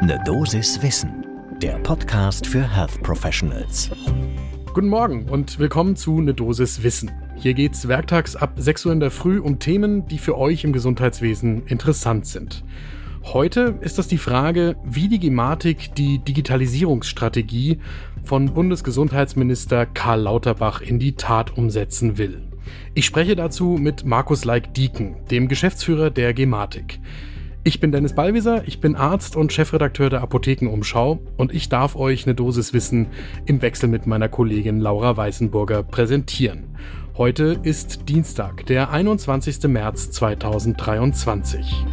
Ne 0.00 0.20
Dosis 0.24 0.80
Wissen, 0.80 1.26
der 1.60 1.76
Podcast 1.80 2.46
für 2.46 2.62
Health 2.62 3.02
Professionals. 3.02 3.90
Guten 4.72 4.86
Morgen 4.86 5.28
und 5.28 5.58
willkommen 5.58 5.96
zu 5.96 6.20
Ne 6.20 6.34
Dosis 6.34 6.84
Wissen. 6.84 7.10
Hier 7.34 7.52
geht's 7.52 7.88
werktags 7.88 8.36
ab 8.36 8.52
6 8.56 8.86
Uhr 8.86 8.92
in 8.92 9.00
der 9.00 9.10
Früh 9.10 9.40
um 9.40 9.58
Themen, 9.58 10.06
die 10.06 10.18
für 10.18 10.38
euch 10.38 10.62
im 10.62 10.72
Gesundheitswesen 10.72 11.66
interessant 11.66 12.26
sind. 12.26 12.62
Heute 13.24 13.76
ist 13.80 13.98
das 13.98 14.06
die 14.06 14.18
Frage, 14.18 14.76
wie 14.84 15.08
die 15.08 15.18
Gematik 15.18 15.96
die 15.96 16.20
Digitalisierungsstrategie 16.20 17.80
von 18.22 18.54
Bundesgesundheitsminister 18.54 19.84
Karl 19.84 20.20
Lauterbach 20.20 20.80
in 20.80 21.00
die 21.00 21.16
Tat 21.16 21.58
umsetzen 21.58 22.18
will. 22.18 22.44
Ich 22.94 23.04
spreche 23.04 23.34
dazu 23.34 23.76
mit 23.80 24.04
Markus 24.04 24.44
Leik-Dieken, 24.44 25.16
dem 25.30 25.48
Geschäftsführer 25.48 26.10
der 26.10 26.34
Gematik. 26.34 27.00
Ich 27.68 27.80
bin 27.80 27.92
Dennis 27.92 28.14
Ballwieser, 28.14 28.66
ich 28.66 28.80
bin 28.80 28.96
Arzt 28.96 29.36
und 29.36 29.52
Chefredakteur 29.52 30.08
der 30.08 30.22
Apothekenumschau 30.22 31.18
und 31.36 31.52
ich 31.52 31.68
darf 31.68 31.96
euch 31.96 32.24
eine 32.24 32.34
Dosis 32.34 32.72
Wissen 32.72 33.08
im 33.44 33.60
Wechsel 33.60 33.90
mit 33.90 34.06
meiner 34.06 34.30
Kollegin 34.30 34.80
Laura 34.80 35.18
Weißenburger 35.18 35.82
präsentieren. 35.82 36.74
Heute 37.18 37.60
ist 37.62 38.08
Dienstag, 38.08 38.64
der 38.64 38.88
21. 38.88 39.64
März 39.64 40.10
2023. 40.12 41.84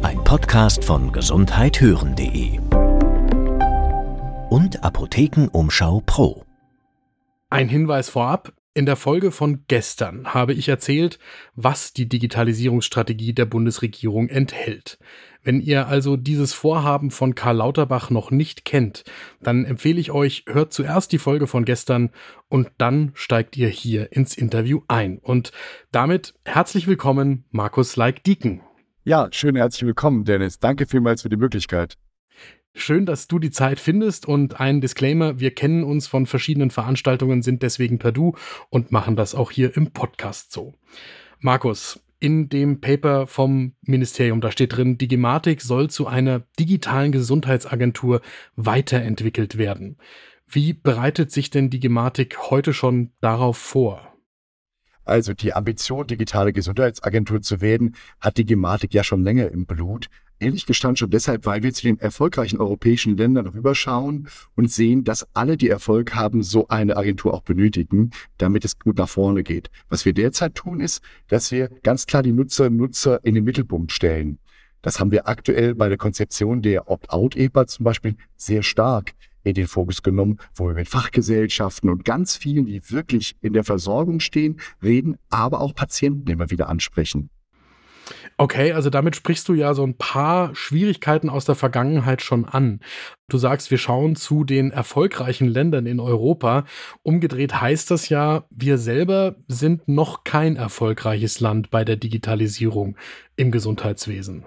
Ein 0.00 0.24
Podcast 0.24 0.82
von 0.82 1.12
gesundheithören.de 1.12 2.58
und 4.48 4.82
Apothekenumschau 4.82 6.02
Pro. 6.06 6.44
Ein 7.50 7.68
Hinweis 7.68 8.08
vorab, 8.08 8.54
in 8.78 8.86
der 8.86 8.94
Folge 8.94 9.32
von 9.32 9.64
gestern 9.66 10.34
habe 10.34 10.52
ich 10.52 10.68
erzählt, 10.68 11.18
was 11.56 11.92
die 11.92 12.08
Digitalisierungsstrategie 12.08 13.32
der 13.32 13.44
Bundesregierung 13.44 14.28
enthält. 14.28 15.00
Wenn 15.42 15.60
ihr 15.60 15.88
also 15.88 16.16
dieses 16.16 16.52
Vorhaben 16.52 17.10
von 17.10 17.34
Karl 17.34 17.56
Lauterbach 17.56 18.10
noch 18.10 18.30
nicht 18.30 18.64
kennt, 18.64 19.02
dann 19.40 19.64
empfehle 19.64 19.98
ich 19.98 20.12
euch, 20.12 20.44
hört 20.46 20.72
zuerst 20.72 21.10
die 21.10 21.18
Folge 21.18 21.48
von 21.48 21.64
gestern 21.64 22.10
und 22.48 22.70
dann 22.78 23.10
steigt 23.14 23.56
ihr 23.56 23.68
hier 23.68 24.12
ins 24.12 24.36
Interview 24.36 24.82
ein. 24.86 25.18
Und 25.18 25.50
damit 25.90 26.34
herzlich 26.44 26.86
willkommen, 26.86 27.46
Markus 27.50 27.96
Leik-Dieken. 27.96 28.60
Ja, 29.02 29.26
schön 29.32 29.56
herzlich 29.56 29.86
willkommen, 29.86 30.24
Dennis. 30.24 30.60
Danke 30.60 30.86
vielmals 30.86 31.22
für 31.22 31.30
die 31.30 31.36
Möglichkeit. 31.36 31.98
Schön, 32.74 33.06
dass 33.06 33.26
du 33.26 33.38
die 33.38 33.50
Zeit 33.50 33.80
findest 33.80 34.26
und 34.26 34.60
ein 34.60 34.80
Disclaimer, 34.80 35.40
wir 35.40 35.54
kennen 35.54 35.82
uns 35.82 36.06
von 36.06 36.26
verschiedenen 36.26 36.70
Veranstaltungen, 36.70 37.42
sind 37.42 37.62
deswegen 37.62 37.98
per 37.98 38.12
Du 38.12 38.34
und 38.70 38.92
machen 38.92 39.16
das 39.16 39.34
auch 39.34 39.50
hier 39.50 39.76
im 39.76 39.90
Podcast 39.90 40.52
so. 40.52 40.74
Markus, 41.40 42.00
in 42.20 42.48
dem 42.48 42.80
Paper 42.80 43.26
vom 43.26 43.74
Ministerium, 43.82 44.40
da 44.40 44.50
steht 44.50 44.76
drin, 44.76 44.98
die 44.98 45.08
Gematik 45.08 45.60
soll 45.60 45.88
zu 45.90 46.06
einer 46.06 46.40
digitalen 46.58 47.12
Gesundheitsagentur 47.12 48.20
weiterentwickelt 48.56 49.58
werden. 49.58 49.98
Wie 50.46 50.72
bereitet 50.72 51.30
sich 51.30 51.50
denn 51.50 51.70
die 51.70 51.80
Gematik 51.80 52.50
heute 52.50 52.72
schon 52.72 53.12
darauf 53.20 53.58
vor? 53.58 54.14
Also 55.04 55.32
die 55.32 55.54
Ambition, 55.54 56.06
digitale 56.06 56.52
Gesundheitsagentur 56.52 57.40
zu 57.40 57.60
werden, 57.60 57.96
hat 58.20 58.36
die 58.36 58.44
Gematik 58.44 58.92
ja 58.94 59.04
schon 59.04 59.22
länger 59.22 59.50
im 59.50 59.64
Blut. 59.66 60.08
Ehrlich 60.40 60.66
gestanden 60.66 60.96
schon 60.96 61.10
deshalb, 61.10 61.46
weil 61.46 61.64
wir 61.64 61.74
zu 61.74 61.82
den 61.82 61.98
erfolgreichen 61.98 62.60
europäischen 62.60 63.16
Ländern 63.16 63.48
rüberschauen 63.48 64.28
und 64.54 64.70
sehen, 64.70 65.02
dass 65.02 65.26
alle, 65.34 65.56
die 65.56 65.68
Erfolg 65.68 66.14
haben, 66.14 66.44
so 66.44 66.68
eine 66.68 66.96
Agentur 66.96 67.34
auch 67.34 67.42
benötigen, 67.42 68.10
damit 68.36 68.64
es 68.64 68.78
gut 68.78 68.98
nach 68.98 69.08
vorne 69.08 69.42
geht. 69.42 69.68
Was 69.88 70.04
wir 70.04 70.12
derzeit 70.12 70.54
tun, 70.54 70.78
ist, 70.78 71.02
dass 71.26 71.50
wir 71.50 71.68
ganz 71.82 72.06
klar 72.06 72.22
die 72.22 72.32
Nutzer 72.32 72.70
Nutzer 72.70 73.24
in 73.24 73.34
den 73.34 73.42
Mittelpunkt 73.42 73.90
stellen. 73.90 74.38
Das 74.80 75.00
haben 75.00 75.10
wir 75.10 75.26
aktuell 75.26 75.74
bei 75.74 75.88
der 75.88 75.98
Konzeption 75.98 76.62
der 76.62 76.88
Opt-out-EPA 76.88 77.66
zum 77.66 77.84
Beispiel 77.84 78.14
sehr 78.36 78.62
stark 78.62 79.14
in 79.42 79.54
den 79.54 79.66
Fokus 79.66 80.02
genommen, 80.02 80.38
wo 80.54 80.68
wir 80.68 80.74
mit 80.74 80.88
Fachgesellschaften 80.88 81.90
und 81.90 82.04
ganz 82.04 82.36
vielen, 82.36 82.66
die 82.66 82.80
wirklich 82.90 83.34
in 83.40 83.54
der 83.54 83.64
Versorgung 83.64 84.20
stehen, 84.20 84.60
reden, 84.82 85.16
aber 85.30 85.60
auch 85.60 85.74
Patienten 85.74 86.30
immer 86.30 86.50
wieder 86.50 86.68
ansprechen. 86.68 87.30
Okay, 88.36 88.72
also 88.72 88.90
damit 88.90 89.16
sprichst 89.16 89.48
du 89.48 89.54
ja 89.54 89.74
so 89.74 89.84
ein 89.84 89.96
paar 89.96 90.54
Schwierigkeiten 90.54 91.28
aus 91.28 91.44
der 91.44 91.54
Vergangenheit 91.54 92.22
schon 92.22 92.44
an. 92.44 92.80
Du 93.28 93.38
sagst, 93.38 93.70
wir 93.70 93.78
schauen 93.78 94.16
zu 94.16 94.44
den 94.44 94.70
erfolgreichen 94.70 95.48
Ländern 95.48 95.86
in 95.86 96.00
Europa. 96.00 96.64
Umgedreht 97.02 97.60
heißt 97.60 97.90
das 97.90 98.08
ja, 98.08 98.44
wir 98.50 98.78
selber 98.78 99.36
sind 99.48 99.88
noch 99.88 100.24
kein 100.24 100.56
erfolgreiches 100.56 101.40
Land 101.40 101.70
bei 101.70 101.84
der 101.84 101.96
Digitalisierung 101.96 102.96
im 103.36 103.50
Gesundheitswesen. 103.50 104.46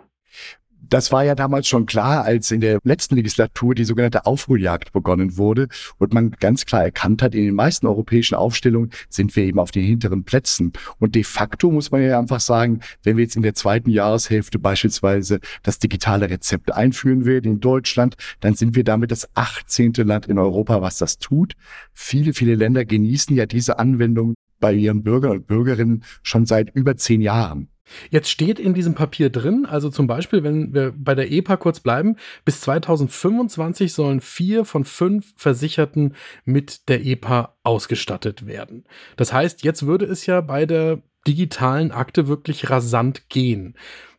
Das 0.92 1.14
war 1.14 1.24
ja 1.24 1.36
damals 1.36 1.70
schon 1.70 1.86
klar, 1.86 2.26
als 2.26 2.52
in 2.52 2.60
der 2.60 2.80
letzten 2.84 3.16
Legislatur 3.16 3.76
die 3.76 3.86
sogenannte 3.86 4.26
Aufholjagd 4.26 4.92
begonnen 4.92 5.38
wurde 5.38 5.70
und 6.00 6.14
man 6.14 6.32
ganz 6.32 6.66
klar 6.66 6.84
erkannt 6.84 7.22
hat, 7.22 7.34
in 7.34 7.46
den 7.46 7.56
meisten 7.56 7.88
europäischen 7.88 8.36
Aufstellungen 8.36 8.92
sind 9.08 9.34
wir 9.38 9.46
eben 9.46 9.58
auf 9.58 9.72
den 9.72 9.86
hinteren 9.86 10.26
Plätzen. 10.26 10.74
Und 11.00 11.16
de 11.16 11.24
facto 11.24 11.72
muss 11.72 11.92
man 11.92 12.04
ja 12.04 12.20
einfach 12.20 12.42
sagen, 12.42 12.82
wenn 13.04 13.16
wir 13.16 13.24
jetzt 13.24 13.38
in 13.38 13.42
der 13.42 13.54
zweiten 13.54 13.90
Jahreshälfte 13.90 14.60
beispielsweise 14.60 15.40
das 15.64 15.80
digitale 15.80 16.30
Rezept 16.30 16.74
einführen 16.74 17.24
werden 17.24 17.54
in 17.54 17.60
Deutschland, 17.62 18.18
dann 18.42 18.56
sind 18.56 18.76
wir 18.76 18.84
damit 18.84 19.12
das 19.12 19.30
18. 19.34 19.94
Land 19.94 20.26
in 20.26 20.38
Europa, 20.38 20.82
was 20.82 20.98
das 20.98 21.20
tut. 21.20 21.54
Viele, 21.94 22.34
viele 22.34 22.56
Länder 22.56 22.84
genießen 22.84 23.34
ja 23.34 23.46
diese 23.46 23.80
Anwendung 23.80 24.34
bei 24.60 24.74
ihren 24.74 25.04
Bürgern 25.04 25.32
und 25.32 25.48
Bürgerinnen 25.48 26.04
schon 26.22 26.46
seit 26.46 26.76
über 26.76 26.98
zehn 26.98 27.22
Jahren. 27.22 27.71
Jetzt 28.10 28.30
steht 28.30 28.60
in 28.60 28.74
diesem 28.74 28.96
Papier 28.96 29.30
drin, 29.30 29.66
also 29.66 29.90
zum 29.90 30.08
Beispiel, 30.08 30.44
wenn 30.44 30.74
wir 30.74 30.94
bei 30.96 31.16
der 31.16 31.32
EPA 31.32 31.58
kurz 31.58 31.80
bleiben, 31.80 32.16
bis 32.46 32.62
2025 32.62 33.94
sollen 33.94 34.22
vier 34.22 34.66
von 34.66 34.86
fünf 34.86 35.34
Versicherten 35.36 36.16
mit 36.46 36.90
der 36.90 37.06
EPA 37.06 37.56
ausgestattet 37.64 38.46
werden. 38.48 38.86
Das 39.18 39.34
heißt, 39.34 39.64
jetzt 39.64 39.86
würde 39.86 40.06
es 40.06 40.26
ja 40.26 40.42
bei 40.42 40.66
der 40.66 41.02
digitalen 41.28 41.92
Akte 41.92 42.28
wirklich 42.28 42.70
rasant 42.70 43.30
gehen. 43.30 43.76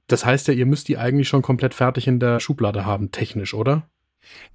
Das 0.06 0.25
heißt 0.25 0.49
ja, 0.49 0.54
ihr 0.54 0.66
müsst 0.66 0.89
die 0.89 0.99
eigentlich 0.99 1.28
schon 1.28 1.43
komplett 1.43 1.75
fertig 1.75 2.06
in 2.06 2.21
der 2.21 2.41
Schublade 2.41 2.84
haben, 2.84 3.12
technisch, 3.12 3.54
oder? 3.54 3.89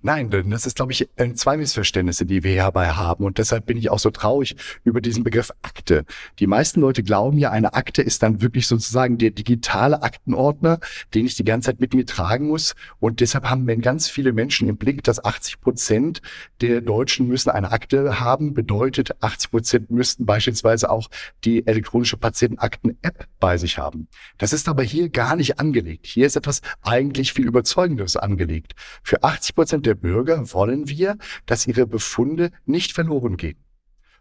Nein, 0.01 0.29
das 0.29 0.65
ist, 0.65 0.75
glaube 0.75 0.91
ich, 0.91 1.09
zwei 1.35 1.57
Missverständnisse, 1.57 2.25
die 2.25 2.43
wir 2.43 2.51
hierbei 2.51 2.89
haben. 2.89 3.25
Und 3.25 3.37
deshalb 3.37 3.65
bin 3.65 3.77
ich 3.77 3.89
auch 3.89 3.99
so 3.99 4.09
traurig 4.09 4.55
über 4.83 5.01
diesen 5.01 5.23
Begriff 5.23 5.51
Akte. 5.61 6.05
Die 6.39 6.47
meisten 6.47 6.81
Leute 6.81 7.03
glauben 7.03 7.37
ja, 7.37 7.51
eine 7.51 7.73
Akte 7.73 8.01
ist 8.01 8.23
dann 8.23 8.41
wirklich 8.41 8.67
sozusagen 8.67 9.17
der 9.17 9.31
digitale 9.31 10.03
Aktenordner, 10.03 10.79
den 11.13 11.25
ich 11.25 11.35
die 11.35 11.43
ganze 11.43 11.67
Zeit 11.67 11.81
mit 11.81 11.93
mir 11.93 12.05
tragen 12.05 12.47
muss. 12.47 12.75
Und 12.99 13.19
deshalb 13.19 13.49
haben 13.49 13.67
ganz 13.81 14.09
viele 14.09 14.33
Menschen 14.33 14.69
im 14.69 14.77
Blick, 14.77 15.03
dass 15.03 15.23
80 15.23 15.61
Prozent 15.61 16.21
der 16.61 16.81
Deutschen 16.81 17.27
müssen 17.27 17.49
eine 17.49 17.71
Akte 17.71 18.19
haben. 18.19 18.53
Bedeutet, 18.53 19.21
80 19.21 19.51
Prozent 19.51 19.91
müssten 19.91 20.25
beispielsweise 20.25 20.89
auch 20.89 21.09
die 21.43 21.67
elektronische 21.67 22.17
Patientenakten-App 22.17 23.27
bei 23.39 23.57
sich 23.57 23.77
haben. 23.77 24.07
Das 24.37 24.53
ist 24.53 24.69
aber 24.69 24.83
hier 24.83 25.09
gar 25.09 25.35
nicht 25.35 25.59
angelegt. 25.59 26.07
Hier 26.07 26.25
ist 26.25 26.37
etwas 26.37 26.61
eigentlich 26.83 27.33
viel 27.33 27.45
Überzeugendes 27.45 28.15
angelegt. 28.15 28.73
Für 29.03 29.23
80 29.23 29.56
Prozent 29.57 29.87
der 29.87 29.95
Bürger 29.95 30.53
wollen 30.53 30.87
wir, 30.87 31.17
dass 31.47 31.65
ihre 31.65 31.87
Befunde 31.87 32.51
nicht 32.67 32.93
verloren 32.93 33.37
gehen, 33.37 33.57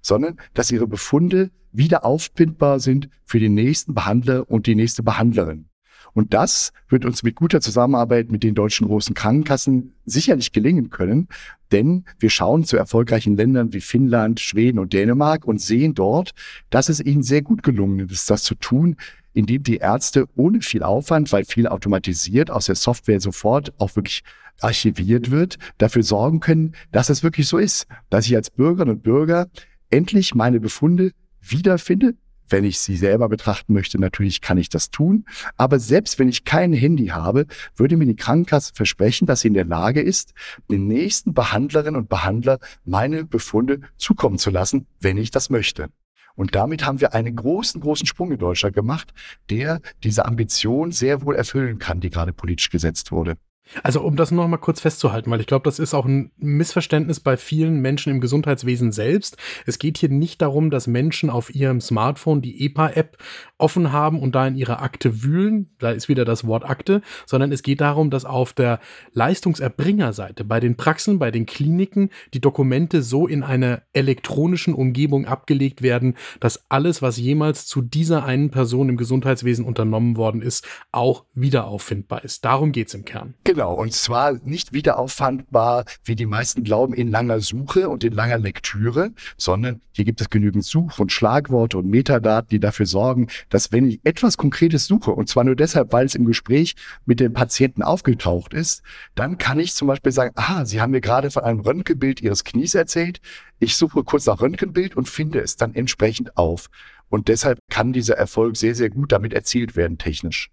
sondern 0.01 0.39
dass 0.55 0.71
ihre 0.71 0.87
Befunde 0.87 1.51
wieder 1.73 2.07
aufbindbar 2.07 2.81
sind 2.81 3.11
für 3.27 3.39
den 3.39 3.53
nächsten 3.53 3.93
Behandler 3.93 4.51
und 4.51 4.67
die 4.67 4.75
nächste 4.75 5.03
Behandlerin. 5.03 5.69
Und 6.15 6.33
das 6.33 6.73
wird 6.89 7.05
uns 7.05 7.23
mit 7.23 7.37
guter 7.37 7.61
Zusammenarbeit 7.61 8.31
mit 8.31 8.45
den 8.45 8.55
deutschen 8.55 8.87
großen 8.87 9.15
Krankenkassen 9.15 9.93
sicherlich 10.07 10.53
gelingen 10.53 10.89
können, 10.89 11.29
denn 11.73 12.05
wir 12.19 12.31
schauen 12.31 12.65
zu 12.65 12.77
erfolgreichen 12.77 13.37
Ländern 13.37 13.73
wie 13.73 13.81
Finnland, 13.81 14.41
Schweden 14.41 14.79
und 14.79 14.93
Dänemark 14.93 15.45
und 15.45 15.61
sehen 15.61 15.95
dort, 15.95 16.33
dass 16.71 16.89
es 16.89 17.01
ihnen 17.01 17.23
sehr 17.23 17.43
gut 17.43 17.63
gelungen 17.63 18.09
ist, 18.09 18.31
das 18.31 18.43
zu 18.43 18.55
tun, 18.55 18.97
indem 19.33 19.63
die 19.63 19.77
Ärzte 19.77 20.27
ohne 20.35 20.63
viel 20.63 20.83
Aufwand, 20.83 21.31
weil 21.33 21.45
viel 21.45 21.67
automatisiert 21.67 22.51
aus 22.51 22.67
der 22.67 22.75
Software 22.75 23.21
sofort 23.21 23.73
auch 23.79 23.95
wirklich 23.97 24.23
archiviert 24.61 25.31
wird, 25.31 25.59
dafür 25.79 26.03
sorgen 26.03 26.41
können, 26.41 26.75
dass 26.93 27.11
es 27.11 27.23
wirklich 27.23 27.47
so 27.47 27.59
ist, 27.59 27.87
dass 28.09 28.27
ich 28.27 28.35
als 28.35 28.51
Bürgerin 28.51 28.89
und 28.91 29.03
Bürger 29.03 29.49
endlich 29.91 30.35
meine 30.35 30.61
Befunde 30.61 31.13
wiederfinde. 31.41 32.15
Wenn 32.49 32.65
ich 32.65 32.79
sie 32.79 32.97
selber 32.97 33.29
betrachten 33.29 33.73
möchte, 33.73 34.01
natürlich 34.01 34.41
kann 34.41 34.59
ich 34.59 34.69
das 34.69 34.91
tun. 34.91 35.25
Aber 35.57 35.79
selbst 35.79 36.19
wenn 36.19 36.29
ich 36.29 36.45
kein 36.45 36.73
Handy 36.73 37.07
habe, 37.09 37.47
würde 37.77 37.97
mir 37.97 38.07
die 38.07 38.17
Krankenkasse 38.17 38.73
versprechen, 38.75 39.27
dass 39.27 39.41
sie 39.41 39.49
in 39.49 39.55
der 39.55 39.65
Lage 39.65 40.01
ist, 40.01 40.33
den 40.71 40.87
nächsten 40.87 41.35
Behandlerinnen 41.35 42.01
und 42.01 42.09
Behandler 42.09 42.59
meine 42.85 43.25
Befunde 43.25 43.81
zukommen 43.97 44.39
zu 44.39 44.51
lassen, 44.51 44.87
wenn 45.01 45.19
ich 45.19 45.31
das 45.31 45.51
möchte. 45.51 45.89
Und 46.37 46.55
damit 46.55 46.85
haben 46.85 47.01
wir 47.01 47.15
einen 47.15 47.35
großen, 47.35 47.81
großen 47.81 48.07
Sprung 48.07 48.31
in 48.31 48.39
Deutschland 48.39 48.75
gemacht, 48.75 49.13
der 49.51 49.81
diese 50.05 50.27
Ambition 50.27 50.93
sehr 50.93 51.23
wohl 51.23 51.35
erfüllen 51.35 51.79
kann, 51.79 52.01
die 52.01 52.11
gerade 52.11 52.33
politisch 52.33 52.71
gesetzt 52.71 53.11
wurde. 53.11 53.37
Also 53.83 54.01
um 54.01 54.17
das 54.17 54.31
noch 54.31 54.47
mal 54.47 54.57
kurz 54.57 54.81
festzuhalten, 54.81 55.31
weil 55.31 55.41
ich 55.41 55.47
glaube, 55.47 55.65
das 55.65 55.79
ist 55.79 55.95
auch 55.95 56.07
ein 56.07 56.31
Missverständnis 56.39 57.21
bei 57.21 57.37
vielen 57.37 57.81
Menschen 57.81 58.11
im 58.11 58.21
Gesundheitswesen 58.21 58.93
selbst. 58.93 59.37
Es 59.67 59.79
geht 59.79 59.99
hier 59.99 60.09
nicht 60.09 60.41
darum, 60.43 60.71
dass 60.71 60.87
Menschen 60.87 61.31
auf 61.31 61.55
ihrem 61.55 61.81
Smartphone 61.81 62.43
die 62.43 62.65
EPA-App 62.65 63.19
offen 63.59 63.93
haben 63.93 64.21
und 64.21 64.35
da 64.35 64.47
in 64.47 64.57
ihrer 64.57 64.83
Akte 64.83 65.23
wühlen. 65.23 65.71
Da 65.79 65.91
ist 65.91 66.09
wieder 66.09 66.25
das 66.25 66.47
Wort 66.47 66.65
Akte, 66.65 67.03
sondern 67.27 67.53
es 67.53 67.63
geht 67.63 67.81
darum, 67.81 68.11
dass 68.11 68.25
auf 68.25 68.53
der 68.53 68.81
Leistungserbringerseite 69.13 70.45
bei 70.45 70.61
den 70.61 70.77
Praxen, 70.77 71.19
bei 71.19 71.31
den 71.31 71.47
Kliniken 71.47 72.11
die 72.35 72.41
Dokumente 72.41 73.03
so 73.03 73.27
in 73.27 73.43
einer 73.43 73.83
elektronischen 73.93 74.75
Umgebung 74.75 75.27
abgelegt 75.27 75.83
werden, 75.83 76.17
dass 76.41 76.65
alles, 76.69 77.03
was 77.03 77.17
jemals 77.17 77.67
zu 77.67 77.83
dieser 77.83 78.25
einen 78.25 78.51
Person 78.51 78.89
im 78.89 78.97
Gesundheitswesen 78.97 79.65
unternommen 79.65 80.17
worden 80.17 80.43
ist, 80.43 80.67
auch 80.93 81.25
wieder 81.35 81.67
auffindbar 81.67 82.25
ist. 82.25 82.45
Darum 82.45 82.73
geht 82.73 82.89
es 82.89 82.95
im 82.95 83.05
Kern. 83.05 83.35
Genau, 83.45 83.56
und 83.65 83.93
zwar 83.93 84.35
nicht 84.45 84.73
wieder 84.73 84.99
auffandbar, 84.99 85.85
wie 86.05 86.15
die 86.15 86.27
meisten 86.27 86.65
glauben, 86.65 86.95
in 86.95 87.11
langer 87.11 87.41
Suche 87.41 87.89
und 87.89 88.05
in 88.05 88.13
langer 88.13 88.39
Lektüre, 88.39 89.13
sondern 89.37 89.81
hier 89.93 90.05
gibt 90.05 90.21
es 90.21 90.31
genügend 90.31 90.65
Such- 90.65 90.99
und 90.99 91.13
Schlagworte 91.13 91.79
und 91.79 91.89
Metadaten, 91.89 92.49
die 92.51 92.61
dafür 92.61 92.87
sorgen, 92.87 93.29
dass 93.49 93.73
wenn 93.73 93.89
ich 93.89 94.01
etwas 94.05 94.37
Konkretes 94.37 94.87
suche, 94.87 95.11
und 95.11 95.29
zwar 95.29 95.45
nur 95.45 95.57
deshalb, 95.57 95.93
weil 95.93 96.07
es 96.07 96.15
im 96.15 96.27
Gespräch 96.27 96.77
mit 97.05 97.21
dem 97.21 97.33
Patienten 97.33 97.83
aufgetaucht 97.83 98.55
ist, 98.55 98.83
dann 99.15 99.39
kann 99.39 99.59
ich 99.59 99.75
zum 99.75 99.89
Beispiel 99.89 100.13
sagen, 100.13 100.33
aha, 100.37 100.65
Sie 100.67 100.81
haben 100.81 100.91
mir 100.91 101.01
gerade 101.01 101.31
von 101.31 101.45
einem 101.45 101.61
Röntgenbild 101.61 102.21
Ihres 102.21 102.45
Knies 102.45 102.75
erzählt. 102.75 103.21
Ich 103.59 103.77
suche 103.77 104.05
kurz 104.05 104.27
nach 104.27 104.41
Röntgenbild 104.41 104.97
und 104.97 105.09
finde 105.09 105.41
es 105.41 105.57
dann 105.57 105.75
entsprechend 105.75 106.37
auf. 106.37 106.69
Und 107.09 107.29
deshalb 107.29 107.59
kann 107.71 107.93
dieser 107.93 108.17
Erfolg 108.17 108.57
sehr, 108.57 108.75
sehr 108.75 108.91
gut 108.91 109.13
damit 109.13 109.33
erzielt 109.33 109.77
werden, 109.77 109.99
technisch. 109.99 110.51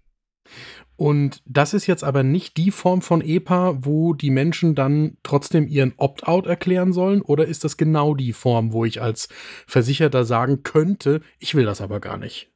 Und 0.96 1.42
das 1.44 1.74
ist 1.74 1.86
jetzt 1.86 2.04
aber 2.04 2.22
nicht 2.22 2.56
die 2.56 2.70
Form 2.70 3.02
von 3.02 3.20
EPA, 3.20 3.78
wo 3.84 4.14
die 4.14 4.30
Menschen 4.30 4.74
dann 4.74 5.16
trotzdem 5.22 5.66
ihren 5.66 5.92
Opt-out 5.96 6.46
erklären 6.46 6.92
sollen? 6.92 7.20
Oder 7.20 7.46
ist 7.46 7.64
das 7.64 7.76
genau 7.76 8.14
die 8.14 8.32
Form, 8.32 8.72
wo 8.72 8.84
ich 8.84 9.02
als 9.02 9.28
Versicherter 9.66 10.24
sagen 10.24 10.62
könnte, 10.62 11.20
ich 11.38 11.54
will 11.54 11.64
das 11.64 11.80
aber 11.80 11.98
gar 12.00 12.16
nicht? 12.16 12.50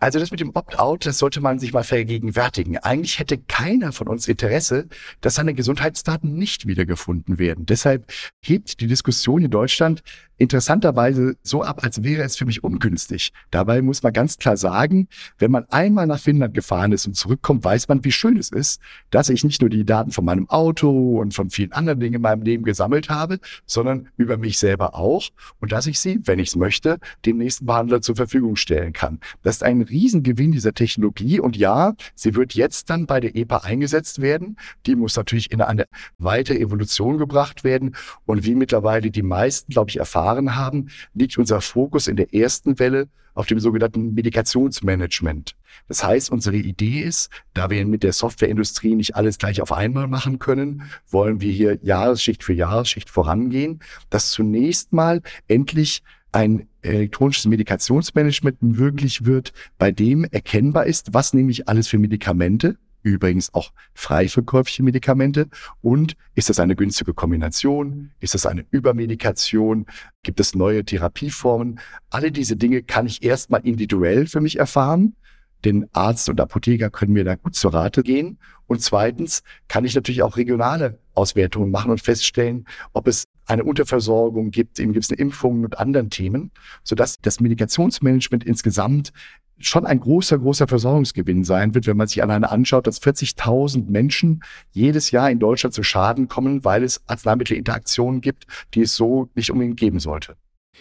Also 0.00 0.20
das 0.20 0.30
mit 0.30 0.38
dem 0.38 0.54
Opt-out, 0.54 1.06
das 1.06 1.18
sollte 1.18 1.40
man 1.40 1.58
sich 1.58 1.72
mal 1.72 1.82
vergegenwärtigen. 1.82 2.78
Eigentlich 2.78 3.18
hätte 3.18 3.36
keiner 3.36 3.92
von 3.92 4.06
uns 4.06 4.28
Interesse, 4.28 4.86
dass 5.20 5.34
seine 5.34 5.54
Gesundheitsdaten 5.54 6.34
nicht 6.34 6.66
wiedergefunden 6.66 7.38
werden. 7.38 7.66
Deshalb 7.66 8.06
hebt 8.40 8.80
die 8.80 8.86
Diskussion 8.86 9.42
in 9.42 9.50
Deutschland 9.50 10.02
interessanterweise 10.38 11.36
so 11.42 11.62
ab, 11.62 11.80
als 11.82 12.02
wäre 12.02 12.22
es 12.22 12.36
für 12.36 12.46
mich 12.46 12.64
ungünstig. 12.64 13.32
Dabei 13.50 13.82
muss 13.82 14.02
man 14.02 14.12
ganz 14.12 14.38
klar 14.38 14.56
sagen, 14.56 15.08
wenn 15.38 15.50
man 15.50 15.64
einmal 15.70 16.06
nach 16.06 16.20
Finnland 16.20 16.54
gefahren 16.54 16.92
ist 16.92 17.06
und 17.06 17.14
zurückkommt, 17.14 17.64
weiß 17.64 17.88
man, 17.88 18.04
wie 18.04 18.12
schön 18.12 18.36
es 18.36 18.50
ist, 18.50 18.80
dass 19.10 19.28
ich 19.28 19.44
nicht 19.44 19.60
nur 19.60 19.68
die 19.68 19.84
Daten 19.84 20.12
von 20.12 20.24
meinem 20.24 20.48
Auto 20.48 21.20
und 21.20 21.34
von 21.34 21.50
vielen 21.50 21.72
anderen 21.72 22.00
Dingen 22.00 22.14
in 22.14 22.22
meinem 22.22 22.42
Leben 22.42 22.64
gesammelt 22.64 23.10
habe, 23.10 23.40
sondern 23.66 24.08
über 24.16 24.36
mich 24.36 24.58
selber 24.58 24.94
auch 24.94 25.28
und 25.58 25.72
dass 25.72 25.86
ich 25.86 25.98
sie, 25.98 26.20
wenn 26.24 26.38
ich 26.38 26.48
es 26.48 26.56
möchte, 26.56 26.98
dem 27.26 27.38
nächsten 27.38 27.66
Behandler 27.66 28.00
zur 28.00 28.16
Verfügung 28.16 28.56
stellen 28.56 28.92
kann. 28.92 29.18
Das 29.42 29.56
ist 29.56 29.62
ein 29.62 29.82
Riesengewinn 29.82 30.52
dieser 30.52 30.72
Technologie 30.72 31.40
und 31.40 31.56
ja, 31.56 31.94
sie 32.14 32.34
wird 32.34 32.54
jetzt 32.54 32.90
dann 32.90 33.06
bei 33.06 33.20
der 33.20 33.34
EPA 33.34 33.58
eingesetzt 33.58 34.20
werden. 34.20 34.56
Die 34.86 34.94
muss 34.94 35.16
natürlich 35.16 35.50
in 35.50 35.60
eine 35.60 35.86
weitere 36.18 36.58
Evolution 36.58 37.18
gebracht 37.18 37.64
werden 37.64 37.96
und 38.24 38.44
wie 38.44 38.54
mittlerweile 38.54 39.10
die 39.10 39.22
meisten, 39.22 39.72
glaube 39.72 39.90
ich, 39.90 39.98
erfahren, 39.98 40.27
erfahren 40.28 40.56
haben, 40.56 40.88
liegt 41.14 41.38
unser 41.38 41.60
Fokus 41.60 42.06
in 42.06 42.16
der 42.16 42.34
ersten 42.34 42.78
Welle 42.78 43.08
auf 43.34 43.46
dem 43.46 43.60
sogenannten 43.60 44.14
Medikationsmanagement. 44.14 45.54
Das 45.86 46.02
heißt, 46.04 46.30
unsere 46.30 46.56
Idee 46.56 47.00
ist, 47.02 47.30
da 47.54 47.70
wir 47.70 47.86
mit 47.86 48.02
der 48.02 48.12
Softwareindustrie 48.12 48.94
nicht 48.94 49.14
alles 49.14 49.38
gleich 49.38 49.62
auf 49.62 49.72
einmal 49.72 50.08
machen 50.08 50.38
können, 50.38 50.82
wollen 51.08 51.40
wir 51.40 51.52
hier 51.52 51.78
Jahresschicht 51.82 52.42
für 52.42 52.52
Jahresschicht 52.52 53.08
vorangehen, 53.08 53.80
dass 54.10 54.32
zunächst 54.32 54.92
mal 54.92 55.22
endlich 55.46 56.02
ein 56.32 56.66
elektronisches 56.82 57.46
Medikationsmanagement 57.46 58.60
möglich 58.60 59.24
wird, 59.24 59.52
bei 59.78 59.92
dem 59.92 60.24
erkennbar 60.24 60.86
ist, 60.86 61.14
was 61.14 61.32
nämlich 61.32 61.68
alles 61.68 61.88
für 61.88 61.98
Medikamente 61.98 62.76
übrigens 63.02 63.52
auch 63.54 63.72
frei 63.94 64.28
verkäufliche 64.28 64.82
Medikamente? 64.82 65.48
Und 65.80 66.16
ist 66.34 66.48
das 66.48 66.60
eine 66.60 66.76
günstige 66.76 67.14
Kombination? 67.14 68.10
Ist 68.20 68.34
das 68.34 68.46
eine 68.46 68.64
Übermedikation? 68.70 69.86
Gibt 70.22 70.40
es 70.40 70.54
neue 70.54 70.84
Therapieformen? 70.84 71.80
Alle 72.10 72.32
diese 72.32 72.56
Dinge 72.56 72.82
kann 72.82 73.06
ich 73.06 73.22
erstmal 73.22 73.66
individuell 73.66 74.26
für 74.26 74.40
mich 74.40 74.58
erfahren. 74.58 75.14
Denn 75.64 75.86
Arzt 75.92 76.28
und 76.28 76.40
Apotheker 76.40 76.90
können 76.90 77.12
mir 77.12 77.24
da 77.24 77.34
gut 77.34 77.54
zur 77.54 77.74
Rate 77.74 78.02
gehen. 78.02 78.38
Und 78.66 78.82
zweitens 78.82 79.42
kann 79.66 79.84
ich 79.84 79.94
natürlich 79.94 80.22
auch 80.22 80.36
regionale 80.36 80.98
Auswertungen 81.14 81.70
machen 81.70 81.90
und 81.90 82.00
feststellen, 82.00 82.66
ob 82.92 83.08
es 83.08 83.24
eine 83.46 83.64
Unterversorgung 83.64 84.50
gibt 84.50 84.78
in 84.78 84.92
gewissen 84.92 85.14
Impfungen 85.14 85.64
und 85.64 85.78
anderen 85.78 86.10
Themen, 86.10 86.50
sodass 86.84 87.16
das 87.20 87.40
Medikationsmanagement 87.40 88.44
insgesamt 88.44 89.12
schon 89.58 89.86
ein 89.86 90.00
großer, 90.00 90.38
großer 90.38 90.68
Versorgungsgewinn 90.68 91.44
sein 91.44 91.74
wird, 91.74 91.86
wenn 91.86 91.96
man 91.96 92.06
sich 92.06 92.22
alleine 92.22 92.50
anschaut, 92.50 92.86
dass 92.86 93.02
40.000 93.02 93.90
Menschen 93.90 94.44
jedes 94.70 95.10
Jahr 95.10 95.30
in 95.30 95.40
Deutschland 95.40 95.74
zu 95.74 95.82
Schaden 95.82 96.28
kommen, 96.28 96.64
weil 96.64 96.84
es 96.84 97.00
Arzneimittelinteraktionen 97.08 98.20
gibt, 98.20 98.46
die 98.74 98.82
es 98.82 98.94
so 98.94 99.28
nicht 99.34 99.50
unbedingt 99.50 99.78
geben 99.78 99.98
sollte. 99.98 100.36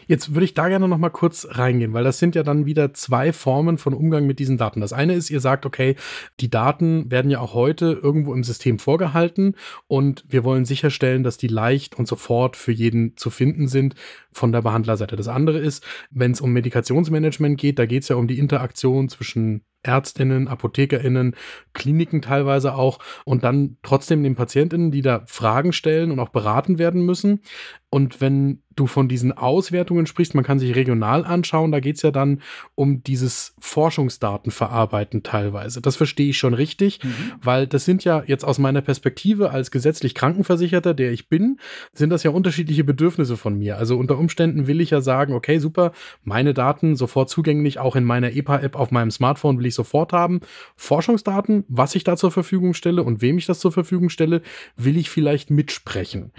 Jetzt 0.07 0.33
würde 0.33 0.45
ich 0.45 0.53
da 0.53 0.69
gerne 0.69 0.87
noch 0.87 0.97
mal 0.97 1.09
kurz 1.09 1.47
reingehen, 1.49 1.93
weil 1.93 2.03
das 2.03 2.19
sind 2.19 2.35
ja 2.35 2.43
dann 2.43 2.65
wieder 2.65 2.93
zwei 2.93 3.33
Formen 3.33 3.77
von 3.77 3.93
Umgang 3.93 4.27
mit 4.27 4.39
diesen 4.39 4.57
Daten. 4.57 4.81
Das 4.81 4.93
eine 4.93 5.13
ist, 5.13 5.29
ihr 5.29 5.39
sagt, 5.39 5.65
okay, 5.65 5.95
die 6.39 6.49
Daten 6.49 7.09
werden 7.09 7.31
ja 7.31 7.39
auch 7.39 7.53
heute 7.53 7.99
irgendwo 8.01 8.33
im 8.33 8.43
System 8.43 8.79
vorgehalten 8.79 9.55
und 9.87 10.23
wir 10.27 10.43
wollen 10.43 10.65
sicherstellen, 10.65 11.23
dass 11.23 11.37
die 11.37 11.47
leicht 11.47 11.95
und 11.95 12.07
sofort 12.07 12.55
für 12.55 12.71
jeden 12.71 13.17
zu 13.17 13.29
finden 13.29 13.67
sind 13.67 13.95
von 14.31 14.51
der 14.51 14.61
Behandlerseite. 14.61 15.15
Das 15.15 15.27
andere 15.27 15.59
ist, 15.59 15.83
wenn 16.11 16.31
es 16.31 16.41
um 16.41 16.51
Medikationsmanagement 16.51 17.59
geht, 17.59 17.79
da 17.79 17.85
geht 17.85 18.03
es 18.03 18.09
ja 18.09 18.15
um 18.15 18.27
die 18.27 18.39
Interaktion 18.39 19.09
zwischen 19.09 19.63
Ärztinnen, 19.83 20.47
Apothekerinnen, 20.47 21.35
Kliniken 21.73 22.21
teilweise 22.21 22.75
auch 22.75 22.99
und 23.25 23.43
dann 23.43 23.77
trotzdem 23.83 24.23
den 24.23 24.35
Patientinnen, 24.35 24.91
die 24.91 25.01
da 25.01 25.23
Fragen 25.27 25.73
stellen 25.73 26.11
und 26.11 26.19
auch 26.19 26.29
beraten 26.29 26.77
werden 26.77 27.05
müssen. 27.05 27.41
Und 27.89 28.19
wenn 28.19 28.63
du 28.75 28.85
von 28.85 29.07
diesen 29.07 29.31
Auswertungen 29.31 30.05
sprichst, 30.05 30.35
man 30.35 30.43
kann 30.43 30.59
sich 30.59 30.75
regional 30.75 31.25
anschauen, 31.25 31.71
da 31.71 31.79
geht 31.79 31.95
es 31.95 32.01
ja 32.01 32.11
dann 32.11 32.41
um 32.75 33.01
dieses 33.01 33.55
Forschungsdaten 33.59 34.51
verarbeiten 34.51 35.23
teilweise. 35.23 35.81
Das 35.81 35.95
verstehe 35.95 36.29
ich 36.29 36.37
schon 36.37 36.53
richtig, 36.53 37.03
mhm. 37.03 37.09
weil 37.41 37.65
das 37.65 37.85
sind 37.85 38.03
ja 38.03 38.23
jetzt 38.27 38.43
aus 38.43 38.59
meiner 38.59 38.81
Perspektive 38.81 39.51
als 39.51 39.71
gesetzlich 39.71 40.15
Krankenversicherter, 40.15 40.93
der 40.93 41.11
ich 41.11 41.29
bin, 41.29 41.59
sind 41.93 42.09
das 42.09 42.23
ja 42.23 42.31
unterschiedliche 42.31 42.83
Bedürfnisse 42.83 43.37
von 43.37 43.57
mir. 43.57 43.77
Also 43.77 43.97
unter 43.97 44.17
Umständen 44.17 44.67
will 44.67 44.81
ich 44.81 44.91
ja 44.91 45.01
sagen, 45.01 45.33
okay, 45.33 45.57
super, 45.57 45.91
meine 46.23 46.53
Daten 46.53 46.95
sofort 46.95 47.29
zugänglich, 47.29 47.79
auch 47.79 47.95
in 47.95 48.03
meiner 48.03 48.33
EPA-App 48.33 48.75
auf 48.75 48.91
meinem 48.91 49.11
Smartphone 49.11 49.57
will 49.57 49.65
ich 49.67 49.75
sofort 49.75 50.13
haben. 50.13 50.41
Forschungsdaten, 50.75 51.65
was 51.67 51.95
ich 51.95 52.03
da 52.03 52.17
zur 52.17 52.31
Verfügung 52.31 52.73
stelle 52.73 53.03
und 53.03 53.21
wem 53.21 53.37
ich 53.37 53.45
das 53.45 53.59
zur 53.59 53.71
Verfügung 53.71 54.09
stelle, 54.09 54.41
will 54.75 54.97
ich 54.97 55.09
vielleicht 55.09 55.49
mitsprechen. 55.49 56.31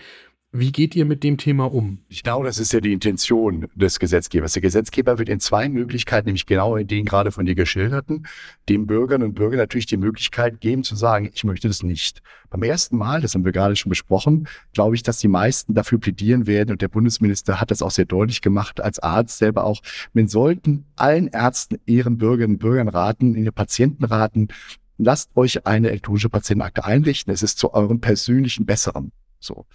Wie 0.50 0.72
geht 0.72 0.96
ihr 0.96 1.04
mit 1.04 1.24
dem 1.24 1.36
Thema 1.36 1.70
um? 1.70 1.98
Ich 2.08 2.22
glaube, 2.22 2.46
das 2.46 2.58
ist 2.58 2.72
ja 2.72 2.80
die 2.80 2.94
Intention 2.94 3.68
des 3.74 3.98
Gesetzgebers. 3.98 4.54
Der 4.54 4.62
Gesetzgeber 4.62 5.18
wird 5.18 5.28
in 5.28 5.40
zwei 5.40 5.68
Möglichkeiten, 5.68 6.24
nämlich 6.24 6.46
genau 6.46 6.76
in 6.76 6.86
den 6.86 7.04
gerade 7.04 7.32
von 7.32 7.44
dir 7.44 7.54
geschilderten, 7.54 8.26
den 8.66 8.86
Bürgern 8.86 9.22
und 9.22 9.34
Bürgern 9.34 9.58
natürlich 9.58 9.84
die 9.84 9.98
Möglichkeit 9.98 10.62
geben 10.62 10.84
zu 10.84 10.96
sagen, 10.96 11.28
ich 11.34 11.44
möchte 11.44 11.68
das 11.68 11.82
nicht. 11.82 12.22
Beim 12.48 12.62
ersten 12.62 12.96
Mal, 12.96 13.20
das 13.20 13.34
haben 13.34 13.44
wir 13.44 13.52
gerade 13.52 13.76
schon 13.76 13.90
besprochen, 13.90 14.48
glaube 14.72 14.94
ich, 14.96 15.02
dass 15.02 15.18
die 15.18 15.28
meisten 15.28 15.74
dafür 15.74 16.00
plädieren 16.00 16.46
werden 16.46 16.70
und 16.70 16.80
der 16.80 16.88
Bundesminister 16.88 17.60
hat 17.60 17.70
das 17.70 17.82
auch 17.82 17.90
sehr 17.90 18.06
deutlich 18.06 18.40
gemacht, 18.40 18.80
als 18.80 19.00
Arzt 19.00 19.36
selber 19.36 19.64
auch. 19.64 19.82
Man 20.14 20.28
sollten 20.28 20.86
allen 20.96 21.28
Ärzten 21.28 21.78
ihren 21.84 22.16
Bürgerinnen 22.16 22.54
und 22.54 22.60
Bürgern 22.60 22.88
raten, 22.88 23.34
ihre 23.34 23.52
Patienten 23.52 24.04
raten, 24.04 24.48
lasst 24.96 25.30
euch 25.36 25.66
eine 25.66 25.90
elektronische 25.90 26.30
Patientenakte 26.30 26.86
einrichten. 26.86 27.34
Es 27.34 27.42
ist 27.42 27.58
zu 27.58 27.74
eurem 27.74 28.00
persönlichen 28.00 28.64
Besseren. 28.64 29.12
So. 29.40 29.66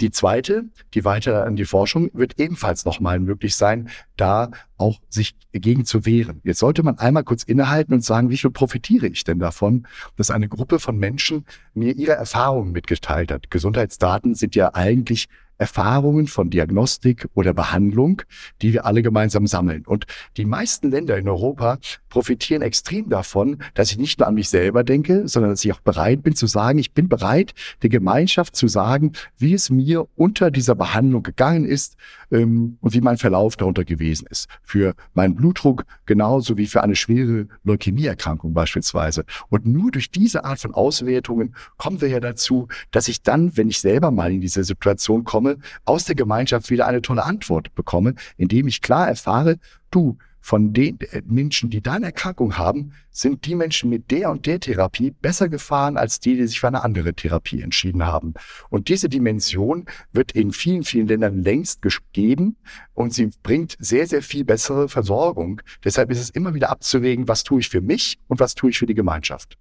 Die 0.00 0.10
zweite, 0.10 0.64
die 0.92 1.04
weiter 1.04 1.46
an 1.46 1.56
die 1.56 1.64
Forschung, 1.64 2.10
wird 2.12 2.38
ebenfalls 2.38 2.84
nochmal 2.84 3.18
möglich 3.18 3.56
sein, 3.56 3.88
da 4.16 4.50
auch 4.76 5.00
sich 5.08 5.34
gegen 5.52 5.86
zu 5.86 6.04
wehren. 6.04 6.40
Jetzt 6.44 6.58
sollte 6.58 6.82
man 6.82 6.98
einmal 6.98 7.24
kurz 7.24 7.42
innehalten 7.44 7.94
und 7.94 8.04
sagen, 8.04 8.28
wie 8.28 8.36
viel 8.36 8.50
profitiere 8.50 9.06
ich 9.06 9.24
denn 9.24 9.38
davon, 9.38 9.86
dass 10.16 10.30
eine 10.30 10.48
Gruppe 10.48 10.80
von 10.80 10.98
Menschen 10.98 11.46
mir 11.72 11.96
ihre 11.96 12.12
Erfahrungen 12.12 12.72
mitgeteilt 12.72 13.32
hat. 13.32 13.50
Gesundheitsdaten 13.50 14.34
sind 14.34 14.54
ja 14.54 14.74
eigentlich 14.74 15.28
Erfahrungen 15.58 16.26
von 16.26 16.50
Diagnostik 16.50 17.28
oder 17.34 17.54
Behandlung, 17.54 18.22
die 18.62 18.72
wir 18.72 18.84
alle 18.84 19.02
gemeinsam 19.02 19.46
sammeln. 19.46 19.84
Und 19.86 20.06
die 20.36 20.44
meisten 20.44 20.90
Länder 20.90 21.16
in 21.16 21.28
Europa 21.28 21.78
profitieren 22.08 22.62
extrem 22.62 23.08
davon, 23.08 23.58
dass 23.74 23.90
ich 23.90 23.98
nicht 23.98 24.18
nur 24.18 24.28
an 24.28 24.34
mich 24.34 24.48
selber 24.48 24.84
denke, 24.84 25.28
sondern 25.28 25.52
dass 25.52 25.64
ich 25.64 25.72
auch 25.72 25.80
bereit 25.80 26.22
bin 26.22 26.34
zu 26.34 26.46
sagen, 26.46 26.78
ich 26.78 26.92
bin 26.92 27.08
bereit, 27.08 27.52
der 27.82 27.90
Gemeinschaft 27.90 28.56
zu 28.56 28.68
sagen, 28.68 29.12
wie 29.38 29.54
es 29.54 29.70
mir 29.70 30.06
unter 30.16 30.50
dieser 30.50 30.74
Behandlung 30.74 31.22
gegangen 31.22 31.64
ist 31.64 31.96
ähm, 32.30 32.78
und 32.80 32.94
wie 32.94 33.00
mein 33.00 33.18
Verlauf 33.18 33.56
darunter 33.56 33.84
gewesen 33.84 34.26
ist. 34.30 34.48
Für 34.62 34.94
meinen 35.14 35.34
Blutdruck 35.34 35.84
genauso 36.06 36.56
wie 36.56 36.66
für 36.66 36.82
eine 36.82 36.96
schwere 36.96 37.48
Leukämieerkrankung 37.64 38.52
beispielsweise. 38.52 39.24
Und 39.48 39.66
nur 39.66 39.90
durch 39.90 40.10
diese 40.10 40.44
Art 40.44 40.60
von 40.60 40.74
Auswertungen 40.74 41.54
kommen 41.76 42.00
wir 42.00 42.08
ja 42.08 42.20
dazu, 42.20 42.68
dass 42.90 43.08
ich 43.08 43.22
dann, 43.22 43.56
wenn 43.56 43.68
ich 43.68 43.80
selber 43.80 44.10
mal 44.10 44.32
in 44.32 44.40
diese 44.40 44.64
Situation 44.64 45.24
komme, 45.24 45.45
aus 45.84 46.04
der 46.04 46.14
Gemeinschaft 46.14 46.70
wieder 46.70 46.86
eine 46.86 47.02
tolle 47.02 47.24
Antwort 47.24 47.74
bekomme, 47.74 48.14
indem 48.36 48.66
ich 48.68 48.82
klar 48.82 49.08
erfahre, 49.08 49.58
du, 49.90 50.18
von 50.46 50.72
den 50.72 51.00
äh, 51.00 51.22
Menschen, 51.26 51.70
die 51.70 51.80
da 51.80 51.94
eine 51.94 52.06
Erkrankung 52.06 52.56
haben, 52.56 52.92
sind 53.10 53.46
die 53.46 53.56
Menschen 53.56 53.90
mit 53.90 54.12
der 54.12 54.30
und 54.30 54.46
der 54.46 54.60
Therapie 54.60 55.10
besser 55.10 55.48
gefahren 55.48 55.96
als 55.96 56.20
die, 56.20 56.36
die 56.36 56.46
sich 56.46 56.60
für 56.60 56.68
eine 56.68 56.84
andere 56.84 57.14
Therapie 57.14 57.62
entschieden 57.62 58.06
haben. 58.06 58.34
Und 58.70 58.88
diese 58.88 59.08
Dimension 59.08 59.86
wird 60.12 60.30
in 60.30 60.52
vielen, 60.52 60.84
vielen 60.84 61.08
Ländern 61.08 61.42
längst 61.42 61.82
gegeben 61.82 62.58
und 62.94 63.12
sie 63.12 63.30
bringt 63.42 63.74
sehr, 63.80 64.06
sehr 64.06 64.22
viel 64.22 64.44
bessere 64.44 64.88
Versorgung. 64.88 65.62
Deshalb 65.82 66.12
ist 66.12 66.20
es 66.20 66.30
immer 66.30 66.54
wieder 66.54 66.70
abzuwägen, 66.70 67.26
was 67.26 67.42
tue 67.42 67.58
ich 67.58 67.68
für 67.68 67.80
mich 67.80 68.20
und 68.28 68.38
was 68.38 68.54
tue 68.54 68.70
ich 68.70 68.78
für 68.78 68.86
die 68.86 68.94
Gemeinschaft. 68.94 69.58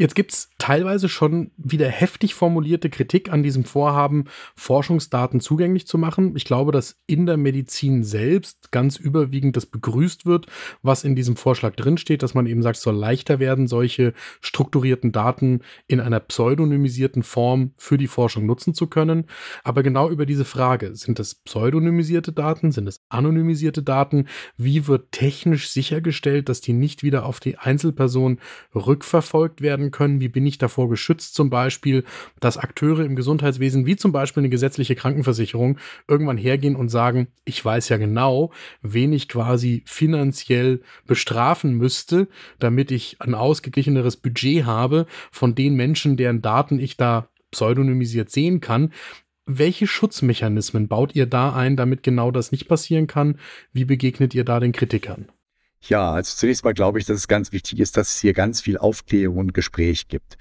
Jetzt 0.00 0.14
gibt's 0.14 0.48
teilweise 0.58 1.08
schon 1.08 1.50
wieder 1.56 1.88
heftig 1.88 2.32
formulierte 2.34 2.88
Kritik 2.88 3.32
an 3.32 3.42
diesem 3.42 3.64
Vorhaben, 3.64 4.26
Forschungsdaten 4.54 5.40
zugänglich 5.40 5.88
zu 5.88 5.98
machen. 5.98 6.36
Ich 6.36 6.44
glaube, 6.44 6.70
dass 6.70 7.00
in 7.08 7.26
der 7.26 7.36
Medizin 7.36 8.04
selbst 8.04 8.70
ganz 8.70 8.96
überwiegend 8.96 9.56
das 9.56 9.66
begrüßt 9.66 10.24
wird, 10.24 10.46
was 10.82 11.02
in 11.02 11.16
diesem 11.16 11.34
Vorschlag 11.34 11.74
drinsteht, 11.74 12.22
dass 12.22 12.34
man 12.34 12.46
eben 12.46 12.62
sagt, 12.62 12.76
es 12.76 12.84
soll 12.84 12.94
leichter 12.94 13.40
werden, 13.40 13.66
solche 13.66 14.12
strukturierten 14.40 15.10
Daten 15.10 15.62
in 15.88 15.98
einer 15.98 16.20
pseudonymisierten 16.20 17.24
Form 17.24 17.72
für 17.76 17.98
die 17.98 18.06
Forschung 18.06 18.46
nutzen 18.46 18.74
zu 18.74 18.86
können. 18.86 19.24
Aber 19.64 19.82
genau 19.82 20.10
über 20.10 20.26
diese 20.26 20.44
Frage, 20.44 20.94
sind 20.94 21.18
das 21.18 21.34
pseudonymisierte 21.34 22.30
Daten, 22.30 22.70
sind 22.70 22.86
es 22.86 23.00
anonymisierte 23.08 23.82
Daten? 23.82 24.28
Wie 24.56 24.86
wird 24.86 25.10
technisch 25.10 25.70
sichergestellt, 25.70 26.48
dass 26.48 26.60
die 26.60 26.72
nicht 26.72 27.02
wieder 27.02 27.26
auf 27.26 27.40
die 27.40 27.58
Einzelperson 27.58 28.38
rückverfolgt 28.76 29.60
werden 29.60 29.87
werden 29.88 29.90
können? 29.90 30.20
Wie 30.20 30.28
bin 30.28 30.46
ich 30.46 30.58
davor 30.58 30.88
geschützt 30.88 31.34
zum 31.34 31.50
Beispiel, 31.50 32.04
dass 32.40 32.56
Akteure 32.56 33.04
im 33.04 33.16
Gesundheitswesen, 33.16 33.86
wie 33.86 33.96
zum 33.96 34.12
Beispiel 34.12 34.42
eine 34.42 34.50
gesetzliche 34.50 34.94
Krankenversicherung, 34.94 35.78
irgendwann 36.06 36.38
hergehen 36.38 36.76
und 36.76 36.88
sagen, 36.88 37.28
ich 37.44 37.64
weiß 37.64 37.88
ja 37.88 37.96
genau, 37.96 38.50
wen 38.82 39.12
ich 39.12 39.28
quasi 39.28 39.82
finanziell 39.86 40.80
bestrafen 41.06 41.74
müsste, 41.74 42.28
damit 42.58 42.90
ich 42.90 43.16
ein 43.20 43.34
ausgeglicheneres 43.34 44.16
Budget 44.16 44.64
habe 44.64 45.06
von 45.30 45.54
den 45.54 45.74
Menschen, 45.74 46.16
deren 46.16 46.42
Daten 46.42 46.78
ich 46.78 46.96
da 46.96 47.28
pseudonymisiert 47.50 48.30
sehen 48.30 48.60
kann. 48.60 48.92
Welche 49.46 49.86
Schutzmechanismen 49.86 50.88
baut 50.88 51.14
ihr 51.16 51.24
da 51.24 51.54
ein, 51.54 51.76
damit 51.76 52.02
genau 52.02 52.30
das 52.30 52.52
nicht 52.52 52.68
passieren 52.68 53.06
kann? 53.06 53.38
Wie 53.72 53.86
begegnet 53.86 54.34
ihr 54.34 54.44
da 54.44 54.60
den 54.60 54.72
Kritikern? 54.72 55.28
Ja, 55.82 56.12
also 56.12 56.36
zunächst 56.36 56.64
mal 56.64 56.74
glaube 56.74 56.98
ich, 56.98 57.06
dass 57.06 57.16
es 57.16 57.28
ganz 57.28 57.52
wichtig 57.52 57.78
ist, 57.78 57.96
dass 57.96 58.10
es 58.14 58.20
hier 58.20 58.32
ganz 58.32 58.60
viel 58.60 58.78
Aufklärung 58.78 59.38
und 59.38 59.54
Gespräch 59.54 60.08
gibt. 60.08 60.36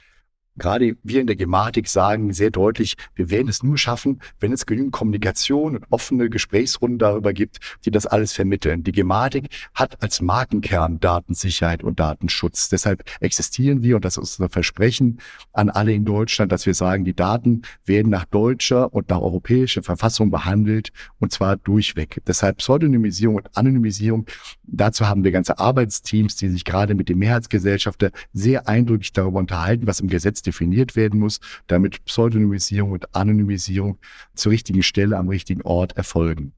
Gerade 0.57 0.97
wir 1.03 1.21
in 1.21 1.27
der 1.27 1.35
Gematik 1.35 1.87
sagen 1.87 2.33
sehr 2.33 2.49
deutlich, 2.49 2.95
wir 3.15 3.29
werden 3.29 3.47
es 3.47 3.63
nur 3.63 3.77
schaffen, 3.77 4.21
wenn 4.39 4.51
es 4.51 4.65
genügend 4.65 4.91
Kommunikation 4.91 5.75
und 5.75 5.85
offene 5.89 6.29
Gesprächsrunden 6.29 6.99
darüber 6.99 7.33
gibt, 7.33 7.59
die 7.85 7.91
das 7.91 8.05
alles 8.05 8.33
vermitteln. 8.33 8.83
Die 8.83 8.91
Gematik 8.91 9.49
hat 9.73 10.01
als 10.01 10.21
Markenkern 10.21 10.99
Datensicherheit 10.99 11.83
und 11.83 11.99
Datenschutz. 11.99 12.69
Deshalb 12.69 13.03
existieren 13.19 13.83
wir, 13.83 13.95
und 13.97 14.05
das 14.05 14.17
ist 14.17 14.39
unser 14.39 14.49
Versprechen 14.49 15.19
an 15.53 15.69
alle 15.69 15.93
in 15.93 16.05
Deutschland, 16.05 16.51
dass 16.51 16.65
wir 16.65 16.73
sagen, 16.73 17.05
die 17.05 17.15
Daten 17.15 17.61
werden 17.85 18.09
nach 18.09 18.25
deutscher 18.25 18.93
und 18.93 19.09
nach 19.09 19.21
europäischer 19.21 19.83
Verfassung 19.83 20.31
behandelt, 20.31 20.89
und 21.19 21.31
zwar 21.31 21.57
durchweg. 21.57 22.21
Deshalb 22.25 22.57
Pseudonymisierung 22.57 23.35
und 23.35 23.57
Anonymisierung, 23.57 24.25
dazu 24.63 25.07
haben 25.07 25.23
wir 25.23 25.31
ganze 25.31 25.59
Arbeitsteams, 25.59 26.35
die 26.35 26.49
sich 26.49 26.65
gerade 26.65 26.95
mit 26.95 27.09
den 27.09 27.19
Mehrheitsgesellschaften 27.19 28.11
sehr 28.33 28.67
eindrücklich 28.67 29.13
darüber 29.13 29.39
unterhalten, 29.39 29.87
was 29.87 29.99
im 29.99 30.07
Gesetz 30.07 30.41
definiert 30.47 30.95
werden 30.95 31.19
muss, 31.19 31.39
damit 31.67 32.03
Pseudonymisierung 32.05 32.91
und 32.91 33.13
Anonymisierung 33.15 33.99
zur 34.33 34.51
richtigen 34.51 34.83
Stelle 34.83 35.17
am 35.17 35.29
richtigen 35.29 35.61
Ort 35.61 35.97
erfolgen. 35.97 36.53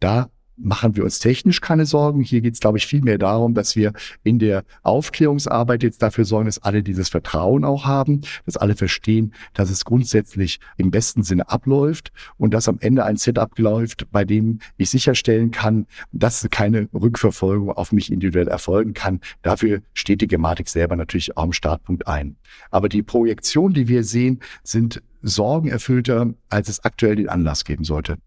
Da 0.00 0.30
machen 0.56 0.96
wir 0.96 1.04
uns 1.04 1.18
technisch 1.18 1.60
keine 1.60 1.86
Sorgen. 1.86 2.20
Hier 2.20 2.40
geht 2.40 2.54
es, 2.54 2.60
glaube 2.60 2.78
ich, 2.78 2.86
viel 2.86 3.02
mehr 3.02 3.18
darum, 3.18 3.54
dass 3.54 3.76
wir 3.76 3.92
in 4.22 4.38
der 4.38 4.64
Aufklärungsarbeit 4.82 5.82
jetzt 5.82 6.02
dafür 6.02 6.24
sorgen, 6.24 6.46
dass 6.46 6.62
alle 6.62 6.82
dieses 6.82 7.08
Vertrauen 7.08 7.64
auch 7.64 7.84
haben, 7.84 8.20
dass 8.46 8.56
alle 8.56 8.76
verstehen, 8.76 9.34
dass 9.52 9.70
es 9.70 9.84
grundsätzlich 9.84 10.60
im 10.76 10.90
besten 10.90 11.22
Sinne 11.22 11.48
abläuft 11.50 12.12
und 12.36 12.54
dass 12.54 12.68
am 12.68 12.78
Ende 12.80 13.04
ein 13.04 13.16
Setup 13.16 13.58
läuft, 13.58 14.10
bei 14.10 14.24
dem 14.24 14.60
ich 14.76 14.90
sicherstellen 14.90 15.50
kann, 15.50 15.86
dass 16.12 16.46
keine 16.50 16.88
Rückverfolgung 16.92 17.70
auf 17.70 17.92
mich 17.92 18.12
individuell 18.12 18.48
erfolgen 18.48 18.94
kann. 18.94 19.20
Dafür 19.42 19.80
steht 19.92 20.20
die 20.20 20.28
Gematik 20.28 20.68
selber 20.68 20.96
natürlich 20.96 21.36
auch 21.36 21.44
am 21.44 21.52
Startpunkt 21.52 22.06
ein. 22.06 22.36
Aber 22.70 22.88
die 22.88 23.02
Projektionen, 23.02 23.74
die 23.74 23.88
wir 23.88 24.04
sehen, 24.04 24.40
sind 24.62 25.02
sorgenerfüllter, 25.22 26.34
als 26.48 26.68
es 26.68 26.84
aktuell 26.84 27.16
den 27.16 27.28
Anlass 27.28 27.64
geben 27.64 27.84
sollte. 27.84 28.18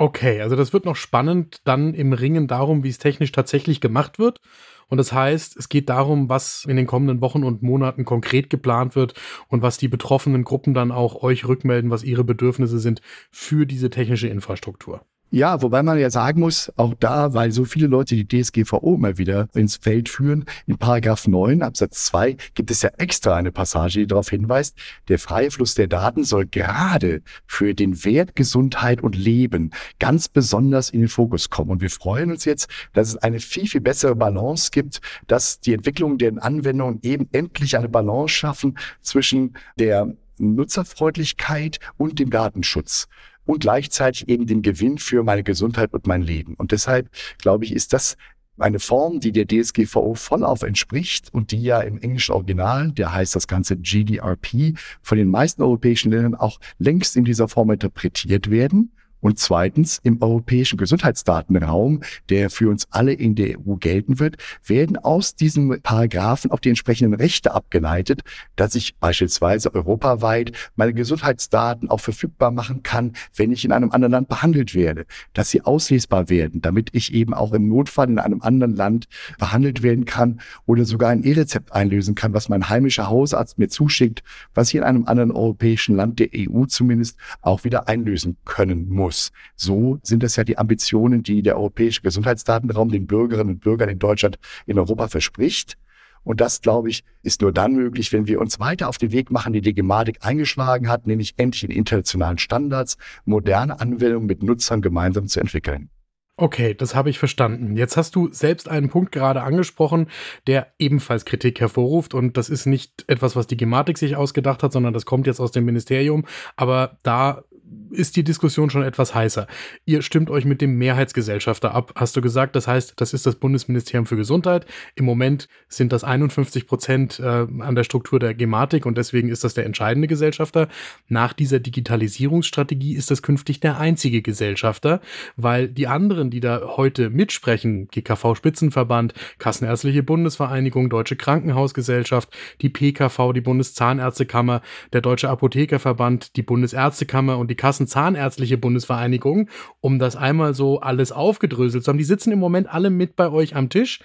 Okay, 0.00 0.40
also 0.40 0.54
das 0.54 0.72
wird 0.72 0.84
noch 0.84 0.94
spannend 0.94 1.60
dann 1.64 1.92
im 1.92 2.12
Ringen 2.12 2.46
darum, 2.46 2.84
wie 2.84 2.88
es 2.88 2.98
technisch 2.98 3.32
tatsächlich 3.32 3.80
gemacht 3.80 4.20
wird. 4.20 4.40
Und 4.86 4.98
das 4.98 5.12
heißt, 5.12 5.56
es 5.56 5.68
geht 5.68 5.88
darum, 5.88 6.28
was 6.28 6.64
in 6.66 6.76
den 6.76 6.86
kommenden 6.86 7.20
Wochen 7.20 7.42
und 7.42 7.62
Monaten 7.62 8.04
konkret 8.04 8.48
geplant 8.48 8.94
wird 8.94 9.14
und 9.48 9.60
was 9.60 9.76
die 9.76 9.88
betroffenen 9.88 10.44
Gruppen 10.44 10.72
dann 10.72 10.92
auch 10.92 11.22
euch 11.24 11.46
rückmelden, 11.46 11.90
was 11.90 12.04
ihre 12.04 12.22
Bedürfnisse 12.22 12.78
sind 12.78 13.02
für 13.32 13.66
diese 13.66 13.90
technische 13.90 14.28
Infrastruktur. 14.28 15.04
Ja, 15.30 15.60
wobei 15.60 15.82
man 15.82 15.98
ja 15.98 16.08
sagen 16.08 16.40
muss, 16.40 16.72
auch 16.76 16.94
da, 16.94 17.34
weil 17.34 17.52
so 17.52 17.66
viele 17.66 17.86
Leute 17.86 18.14
die 18.14 18.26
DSGVO 18.26 18.94
immer 18.94 19.18
wieder 19.18 19.46
ins 19.52 19.76
Feld 19.76 20.08
führen, 20.08 20.46
in 20.66 20.78
Paragraph 20.78 21.28
9 21.28 21.60
Absatz 21.60 22.06
2 22.06 22.38
gibt 22.54 22.70
es 22.70 22.80
ja 22.80 22.88
extra 22.96 23.36
eine 23.36 23.52
Passage, 23.52 24.00
die 24.00 24.06
darauf 24.06 24.30
hinweist, 24.30 24.78
der 25.08 25.18
freie 25.18 25.50
Fluss 25.50 25.74
der 25.74 25.86
Daten 25.86 26.24
soll 26.24 26.46
gerade 26.46 27.20
für 27.46 27.74
den 27.74 28.06
Wert 28.06 28.36
Gesundheit 28.36 29.02
und 29.02 29.16
Leben 29.16 29.72
ganz 29.98 30.30
besonders 30.30 30.88
in 30.88 31.00
den 31.00 31.10
Fokus 31.10 31.50
kommen. 31.50 31.72
Und 31.72 31.82
wir 31.82 31.90
freuen 31.90 32.30
uns 32.30 32.46
jetzt, 32.46 32.70
dass 32.94 33.08
es 33.08 33.16
eine 33.18 33.38
viel, 33.38 33.68
viel 33.68 33.82
bessere 33.82 34.16
Balance 34.16 34.70
gibt, 34.70 35.02
dass 35.26 35.60
die 35.60 35.74
Entwicklung 35.74 36.16
der 36.16 36.42
Anwendungen 36.42 37.00
eben 37.02 37.28
endlich 37.32 37.76
eine 37.76 37.90
Balance 37.90 38.32
schaffen 38.32 38.78
zwischen 39.02 39.58
der 39.78 40.10
Nutzerfreundlichkeit 40.38 41.80
und 41.98 42.18
dem 42.18 42.30
Datenschutz 42.30 43.08
und 43.48 43.60
gleichzeitig 43.60 44.28
eben 44.28 44.46
den 44.46 44.60
Gewinn 44.60 44.98
für 44.98 45.22
meine 45.22 45.42
Gesundheit 45.42 45.94
und 45.94 46.06
mein 46.06 46.20
Leben. 46.20 46.54
Und 46.54 46.70
deshalb, 46.70 47.08
glaube 47.38 47.64
ich, 47.64 47.72
ist 47.72 47.94
das 47.94 48.16
eine 48.58 48.78
Form, 48.78 49.20
die 49.20 49.32
der 49.32 49.46
DSGVO 49.46 50.14
vollauf 50.14 50.62
entspricht 50.62 51.32
und 51.32 51.50
die 51.50 51.62
ja 51.62 51.80
im 51.80 51.98
englischen 51.98 52.32
Original, 52.32 52.92
der 52.92 53.14
heißt 53.14 53.34
das 53.34 53.46
Ganze 53.46 53.78
GDRP, 53.78 54.76
von 55.00 55.16
den 55.16 55.28
meisten 55.28 55.62
europäischen 55.62 56.10
Ländern 56.10 56.34
auch 56.34 56.60
längst 56.78 57.16
in 57.16 57.24
dieser 57.24 57.48
Form 57.48 57.70
interpretiert 57.70 58.50
werden. 58.50 58.92
Und 59.20 59.38
zweitens, 59.38 60.00
im 60.04 60.22
europäischen 60.22 60.76
Gesundheitsdatenraum, 60.76 62.02
der 62.28 62.50
für 62.50 62.68
uns 62.68 62.86
alle 62.90 63.12
in 63.12 63.34
der 63.34 63.58
EU 63.58 63.74
gelten 63.74 64.20
wird, 64.20 64.36
werden 64.64 64.96
aus 64.96 65.34
diesem 65.34 65.80
Paragraphen 65.82 66.50
auch 66.50 66.60
die 66.60 66.68
entsprechenden 66.68 67.14
Rechte 67.14 67.52
abgeleitet, 67.52 68.22
dass 68.56 68.74
ich 68.74 68.96
beispielsweise 68.96 69.74
europaweit 69.74 70.52
meine 70.76 70.94
Gesundheitsdaten 70.94 71.90
auch 71.90 72.00
verfügbar 72.00 72.50
machen 72.52 72.82
kann, 72.82 73.12
wenn 73.34 73.50
ich 73.50 73.64
in 73.64 73.72
einem 73.72 73.90
anderen 73.90 74.12
Land 74.12 74.28
behandelt 74.28 74.74
werde, 74.74 75.06
dass 75.32 75.50
sie 75.50 75.62
auslesbar 75.62 76.28
werden, 76.28 76.60
damit 76.60 76.90
ich 76.92 77.12
eben 77.12 77.34
auch 77.34 77.52
im 77.52 77.68
Notfall 77.68 78.08
in 78.08 78.18
einem 78.18 78.42
anderen 78.42 78.76
Land 78.76 79.08
behandelt 79.38 79.82
werden 79.82 80.04
kann 80.04 80.40
oder 80.66 80.84
sogar 80.84 81.10
ein 81.10 81.24
E-Rezept 81.24 81.72
einlösen 81.72 82.14
kann, 82.14 82.34
was 82.34 82.48
mein 82.48 82.68
heimischer 82.68 83.08
Hausarzt 83.08 83.58
mir 83.58 83.68
zuschickt, 83.68 84.22
was 84.54 84.68
ich 84.68 84.76
in 84.76 84.84
einem 84.84 85.06
anderen 85.06 85.32
europäischen 85.32 85.96
Land 85.96 86.20
der 86.20 86.28
EU 86.36 86.66
zumindest 86.66 87.18
auch 87.40 87.64
wieder 87.64 87.88
einlösen 87.88 88.36
können 88.44 88.88
muss 88.88 89.07
muss. 89.08 89.32
So 89.56 89.98
sind 90.02 90.22
es 90.22 90.36
ja 90.36 90.44
die 90.44 90.58
Ambitionen, 90.58 91.22
die 91.22 91.42
der 91.42 91.56
europäische 91.56 92.02
Gesundheitsdatenraum 92.02 92.90
den 92.90 93.06
Bürgerinnen 93.06 93.54
und 93.54 93.60
Bürgern 93.60 93.88
in 93.88 93.98
Deutschland, 93.98 94.38
in 94.66 94.78
Europa 94.78 95.08
verspricht. 95.08 95.78
Und 96.24 96.42
das, 96.42 96.60
glaube 96.60 96.90
ich, 96.90 97.04
ist 97.22 97.40
nur 97.40 97.52
dann 97.52 97.72
möglich, 97.72 98.12
wenn 98.12 98.26
wir 98.26 98.38
uns 98.40 98.60
weiter 98.60 98.88
auf 98.90 98.98
den 98.98 99.12
Weg 99.12 99.30
machen, 99.30 99.54
die 99.54 99.62
die 99.62 99.72
Gematik 99.72 100.18
eingeschlagen 100.20 100.90
hat, 100.90 101.06
nämlich 101.06 101.34
endlich 101.38 101.64
in 101.64 101.70
internationalen 101.70 102.36
Standards 102.36 102.98
moderne 103.24 103.80
Anwendungen 103.80 104.26
mit 104.26 104.42
Nutzern 104.42 104.82
gemeinsam 104.82 105.26
zu 105.26 105.40
entwickeln. 105.40 105.88
Okay, 106.36 106.74
das 106.74 106.94
habe 106.94 107.08
ich 107.08 107.18
verstanden. 107.18 107.76
Jetzt 107.76 107.96
hast 107.96 108.14
du 108.14 108.28
selbst 108.30 108.68
einen 108.68 108.90
Punkt 108.90 109.10
gerade 109.10 109.42
angesprochen, 109.42 110.08
der 110.46 110.68
ebenfalls 110.78 111.24
Kritik 111.24 111.60
hervorruft. 111.60 112.12
Und 112.12 112.36
das 112.36 112.50
ist 112.50 112.66
nicht 112.66 113.04
etwas, 113.08 113.34
was 113.34 113.46
die 113.46 113.56
Gematik 113.56 113.96
sich 113.96 114.14
ausgedacht 114.14 114.62
hat, 114.62 114.72
sondern 114.72 114.92
das 114.92 115.06
kommt 115.06 115.26
jetzt 115.26 115.40
aus 115.40 115.50
dem 115.50 115.64
Ministerium. 115.64 116.26
Aber 116.56 116.98
da 117.02 117.42
ist 117.90 118.16
die 118.16 118.24
Diskussion 118.24 118.70
schon 118.70 118.82
etwas 118.82 119.14
heißer. 119.14 119.46
Ihr 119.84 120.02
stimmt 120.02 120.30
euch 120.30 120.44
mit 120.44 120.60
dem 120.60 120.76
Mehrheitsgesellschafter 120.76 121.74
ab, 121.74 121.92
hast 121.96 122.16
du 122.16 122.20
gesagt. 122.20 122.56
Das 122.56 122.66
heißt, 122.66 122.94
das 122.96 123.14
ist 123.14 123.26
das 123.26 123.36
Bundesministerium 123.36 124.06
für 124.06 124.16
Gesundheit. 124.16 124.66
Im 124.94 125.04
Moment 125.04 125.48
sind 125.68 125.92
das 125.92 126.04
51 126.04 126.66
Prozent 126.66 127.18
äh, 127.18 127.24
an 127.24 127.74
der 127.74 127.84
Struktur 127.84 128.18
der 128.18 128.34
Gematik 128.34 128.86
und 128.86 128.98
deswegen 128.98 129.28
ist 129.28 129.44
das 129.44 129.54
der 129.54 129.66
entscheidende 129.66 130.08
Gesellschafter. 130.08 130.68
Nach 131.08 131.32
dieser 131.32 131.60
Digitalisierungsstrategie 131.60 132.94
ist 132.94 133.10
das 133.10 133.22
künftig 133.22 133.60
der 133.60 133.78
einzige 133.78 134.22
Gesellschafter, 134.22 135.00
weil 135.36 135.68
die 135.68 135.86
anderen, 135.86 136.30
die 136.30 136.40
da 136.40 136.76
heute 136.76 137.10
mitsprechen, 137.10 137.88
GKV 137.88 138.34
Spitzenverband, 138.34 139.14
Kassenärztliche 139.38 140.02
Bundesvereinigung, 140.02 140.90
Deutsche 140.90 141.16
Krankenhausgesellschaft, 141.16 142.28
die 142.60 142.68
PKV, 142.68 143.32
die 143.34 143.40
Bundeszahnärztekammer, 143.40 144.62
der 144.92 145.00
Deutsche 145.00 145.30
Apothekerverband, 145.30 146.36
die 146.36 146.42
Bundesärztekammer 146.42 147.38
und 147.38 147.50
die 147.50 147.56
Kassenzahnärztliche 147.58 148.56
Bundesvereinigung, 148.56 149.50
um 149.80 149.98
das 149.98 150.16
einmal 150.16 150.54
so 150.54 150.80
alles 150.80 151.12
aufgedröselt 151.12 151.84
zu 151.84 151.90
haben. 151.90 151.98
Die 151.98 152.04
sitzen 152.04 152.32
im 152.32 152.38
Moment 152.38 152.72
alle 152.72 152.88
mit 152.88 153.16
bei 153.16 153.30
euch 153.30 153.54
am 153.54 153.68
Tisch, 153.68 154.00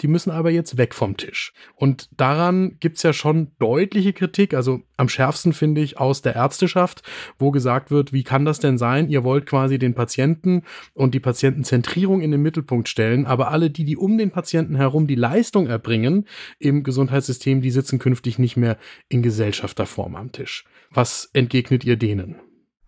die 0.00 0.06
müssen 0.06 0.30
aber 0.30 0.50
jetzt 0.50 0.78
weg 0.78 0.94
vom 0.94 1.16
Tisch. 1.16 1.52
Und 1.74 2.08
daran 2.16 2.76
gibt's 2.78 3.02
ja 3.02 3.12
schon 3.12 3.50
deutliche 3.58 4.12
Kritik, 4.12 4.54
also 4.54 4.82
am 4.96 5.08
schärfsten 5.08 5.52
finde 5.52 5.80
ich 5.80 5.98
aus 5.98 6.22
der 6.22 6.36
Ärzteschaft, 6.36 7.02
wo 7.38 7.50
gesagt 7.50 7.90
wird, 7.90 8.12
wie 8.12 8.22
kann 8.22 8.44
das 8.44 8.60
denn 8.60 8.78
sein? 8.78 9.08
Ihr 9.08 9.24
wollt 9.24 9.46
quasi 9.46 9.78
den 9.78 9.94
Patienten 9.94 10.62
und 10.94 11.14
die 11.14 11.20
Patientenzentrierung 11.20 12.20
in 12.20 12.30
den 12.30 12.42
Mittelpunkt 12.42 12.88
stellen, 12.88 13.26
aber 13.26 13.50
alle 13.50 13.70
die, 13.70 13.84
die 13.84 13.96
um 13.96 14.18
den 14.18 14.30
Patienten 14.30 14.76
herum 14.76 15.06
die 15.06 15.14
Leistung 15.14 15.66
erbringen 15.66 16.26
im 16.58 16.82
Gesundheitssystem, 16.82 17.60
die 17.60 17.70
sitzen 17.70 17.98
künftig 17.98 18.38
nicht 18.38 18.56
mehr 18.56 18.76
in 19.08 19.22
Gesellschafterform 19.22 20.14
am 20.14 20.32
Tisch. 20.32 20.64
Was 20.90 21.30
entgegnet 21.32 21.84
ihr 21.84 21.96
denen? 21.96 22.36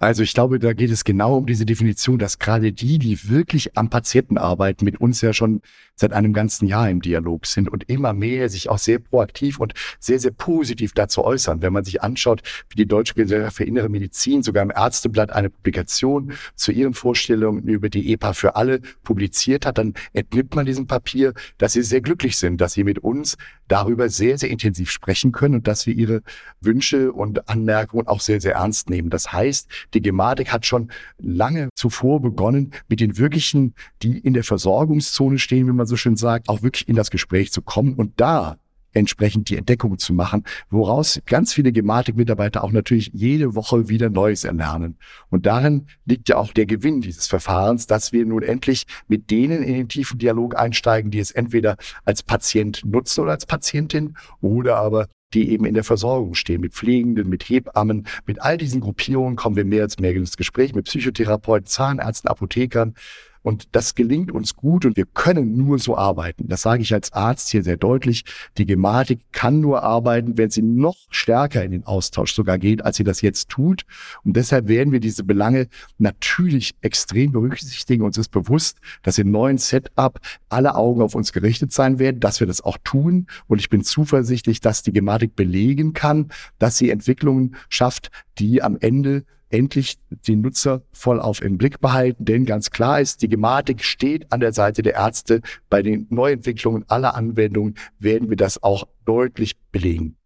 Also 0.01 0.23
ich 0.23 0.33
glaube, 0.33 0.59
da 0.59 0.73
geht 0.73 0.91
es 0.91 1.05
genau 1.05 1.37
um 1.37 1.45
diese 1.45 1.67
Definition, 1.67 2.19
dass 2.19 2.39
gerade 2.39 2.73
die, 2.73 2.99
die 2.99 3.29
wirklich 3.29 3.77
am 3.77 3.91
Patienten 3.91 4.39
arbeiten, 4.39 4.87
mit 4.87 4.99
uns 4.99 5.21
ja 5.21 5.35
schon 5.35 5.61
seit 5.95 6.15
einem 6.15 6.33
ganzen 6.33 6.67
Jahr 6.67 6.89
im 6.89 7.03
Dialog 7.03 7.45
sind 7.45 7.69
und 7.69 7.85
immer 7.91 8.15
mehr 8.15 8.49
sich 8.49 8.71
auch 8.71 8.79
sehr 8.79 8.99
proaktiv 8.99 9.61
und 9.61 9.75
sehr, 9.99 10.19
sehr 10.19 10.31
positiv 10.31 10.95
dazu 10.95 11.23
äußern. 11.23 11.61
Wenn 11.61 11.75
man 11.75 11.85
sich 11.85 12.03
anschaut, 12.03 12.41
wie 12.71 12.77
die 12.77 12.87
Deutsche 12.87 13.13
Gesellschaft 13.13 13.59
für 13.59 13.65
Innere 13.65 13.91
Medizin 13.91 14.43
sogar 14.43 14.63
im 14.63 14.73
Ärzteblatt 14.75 15.33
eine 15.33 15.51
Publikation 15.51 16.33
zu 16.55 16.73
ihren 16.73 16.95
Vorstellungen 16.95 17.65
über 17.65 17.91
die 17.91 18.11
EPA 18.11 18.33
für 18.33 18.57
alle 18.57 18.81
publiziert 19.05 19.67
hat, 19.67 19.77
dann 19.77 19.93
entnimmt 20.15 20.55
man 20.55 20.65
diesem 20.65 20.87
Papier, 20.87 21.35
dass 21.59 21.75
sie 21.75 21.83
sehr 21.83 22.01
glücklich 22.01 22.39
sind, 22.39 22.63
dass 22.63 22.73
sie 22.73 22.85
mit 22.85 23.01
uns 23.01 23.37
darüber 23.71 24.09
sehr, 24.09 24.37
sehr 24.37 24.51
intensiv 24.51 24.91
sprechen 24.91 25.33
können 25.33 25.55
und 25.55 25.69
dass 25.69 25.87
wir 25.87 25.95
ihre 25.95 26.23
Wünsche 26.61 27.13
und 27.13 27.49
Anmerkungen 27.49 28.09
auch 28.09 28.21
sehr, 28.21 28.41
sehr 28.41 28.55
ernst 28.55 28.91
nehmen. 28.91 29.11
Das 29.11 29.33
heißt, 29.33 29.69
die 29.95 30.03
Gematik 30.03 30.53
hat 30.53 30.67
schon 30.67 30.91
lange 31.19 31.69
zuvor 31.77 32.21
begonnen, 32.21 32.73
mit 32.89 33.01
den 33.01 33.17
wirklichen, 33.17 33.75
die 34.03 34.19
in 34.19 34.35
der 34.35 34.45
Versorgungszone 34.45 35.39
stehen, 35.39 35.69
wie 35.69 35.73
man 35.73 35.87
so 35.87 35.97
schön 35.97 36.17
sagt, 36.17 36.49
auch 36.49 36.63
wirklich 36.63 36.89
in 36.89 36.97
das 36.97 37.11
Gespräch 37.11 37.53
zu 37.53 37.63
kommen 37.63 37.95
und 37.95 38.21
da 38.21 38.57
entsprechend 38.93 39.49
die 39.49 39.57
Entdeckung 39.57 39.99
zu 39.99 40.13
machen, 40.13 40.45
woraus 40.71 41.21
ganz 41.27 41.53
viele 41.53 41.73
Gematik-Mitarbeiter 41.73 42.65
auch 42.65 42.73
natürlich 42.73 43.11
jede 43.13 43.55
Woche 43.55 43.89
wieder 43.89 44.11
Neues 44.11 44.45
erlernen. 44.45 44.97
Und 45.29 45.47
darin 45.47 45.87
liegt 46.05 46.29
ja 46.29 46.37
auch 46.37 46.53
der 46.53 46.67
Gewinn 46.67 47.01
dieses 47.01 47.27
Verfahrens, 47.27 47.87
dass 47.87 48.13
wir 48.13 48.25
nun 48.27 48.43
endlich 48.43 48.85
mit 49.09 49.31
denen 49.31 49.63
in 49.63 49.75
den 49.75 49.89
tiefen 49.89 50.19
Dialog 50.19 50.59
einsteigen, 50.59 51.11
die 51.11 51.21
es 51.21 51.31
entweder 51.31 51.77
als 52.05 52.23
Patient 52.23 52.83
nutzen 52.85 53.23
oder 53.23 53.33
als 53.33 53.47
Patientin 53.47 54.17
oder 54.41 54.77
aber 54.77 55.07
die 55.35 55.51
eben 55.51 55.65
in 55.65 55.75
der 55.75 55.85
Versorgung 55.85 56.35
stehen, 56.35 56.61
mit 56.61 56.75
Pflegenden, 56.75 57.29
mit 57.29 57.45
Hebammen, 57.45 58.07
mit 58.27 58.43
all 58.43 58.57
diesen 58.57 58.81
Gruppierungen 58.81 59.37
kommen 59.37 59.57
wir 59.57 59.65
mehr 59.65 59.85
als 59.85 59.99
mehr 59.99 60.15
ins 60.15 60.37
Gespräch, 60.37 60.75
mit 60.75 60.87
Psychotherapeuten, 60.87 61.67
Zahnärzten, 61.67 62.29
Apothekern. 62.29 62.95
Und 63.43 63.69
das 63.73 63.95
gelingt 63.95 64.31
uns 64.31 64.55
gut 64.55 64.85
und 64.85 64.97
wir 64.97 65.07
können 65.07 65.57
nur 65.57 65.79
so 65.79 65.97
arbeiten. 65.97 66.49
Das 66.49 66.63
sage 66.63 66.83
ich 66.83 66.93
als 66.93 67.13
Arzt 67.13 67.49
hier 67.49 67.63
sehr 67.63 67.77
deutlich. 67.77 68.25
Die 68.59 68.67
Gematik 68.67 69.21
kann 69.33 69.61
nur 69.61 69.83
arbeiten, 69.83 70.37
wenn 70.37 70.51
sie 70.51 70.63
noch 70.63 70.97
stärker 71.11 71.65
in 71.65 71.71
den 71.71 71.85
Austausch 71.85 72.35
sogar 72.35 72.59
geht, 72.59 72.85
als 72.85 72.97
sie 72.97 73.05
das 73.05 73.23
jetzt 73.23 73.49
tut. 73.49 73.85
Und 74.25 74.37
deshalb 74.37 74.69
werden 74.69 74.93
wir 74.93 75.01
diese 75.01 75.25
Belange 75.25 75.69
natürlich 75.99 76.75
extrem 76.83 77.33
berücksichtigen. 77.33 78.03
Uns 78.03 78.19
ist 78.19 78.31
bewusst, 78.31 78.79
dass 79.03 79.19
im 79.19 79.31
neuen 79.31 79.59
Setup 79.59 80.21
alle 80.51 80.75
Augen 80.75 81.01
auf 81.01 81.15
uns 81.15 81.33
gerichtet 81.33 81.73
sein 81.73 81.99
werden, 81.99 82.21
dass 82.21 82.41
wir 82.41 82.47
das 82.47 82.61
auch 82.61 82.79
tun. 82.85 83.27
Und 83.47 83.59
ich 83.59 83.71
bin 83.71 83.83
zuversichtlich, 83.83 84.61
dass 84.61 84.83
die 84.83 84.93
Gematik 84.93 85.35
belegen 85.35 85.95
kann, 85.95 86.31
dass 86.59 86.77
sie 86.77 86.91
Entwicklungen 86.91 87.57
schafft, 87.69 88.11
die 88.39 88.63
am 88.63 88.77
Ende 88.79 89.25
endlich 89.51 89.99
den 90.27 90.41
Nutzer 90.41 90.83
voll 90.93 91.21
auf 91.21 91.43
im 91.43 91.59
Blick 91.59 91.81
behalten. 91.81 92.25
Denn 92.25 92.47
ganz 92.47 92.71
klar 92.71 93.01
ist, 93.01 93.23
die 93.23 93.29
Gematik 93.29 93.85
steht 93.85 94.33
an 94.33 94.41
der 94.41 94.53
Seite 94.53 94.83
der 94.83 94.95
Ärzte. 94.95 95.43
Bei 95.69 95.83
den 95.83 96.07
Neuentwicklungen 96.11 96.85
aller 96.89 97.15
Anwendungen 97.15 97.75
werden 97.99 98.31
wir 98.31 98.37
das 98.37 98.63
auch 98.63 98.85
deutlich 99.05 99.57
belegen. 99.73 100.17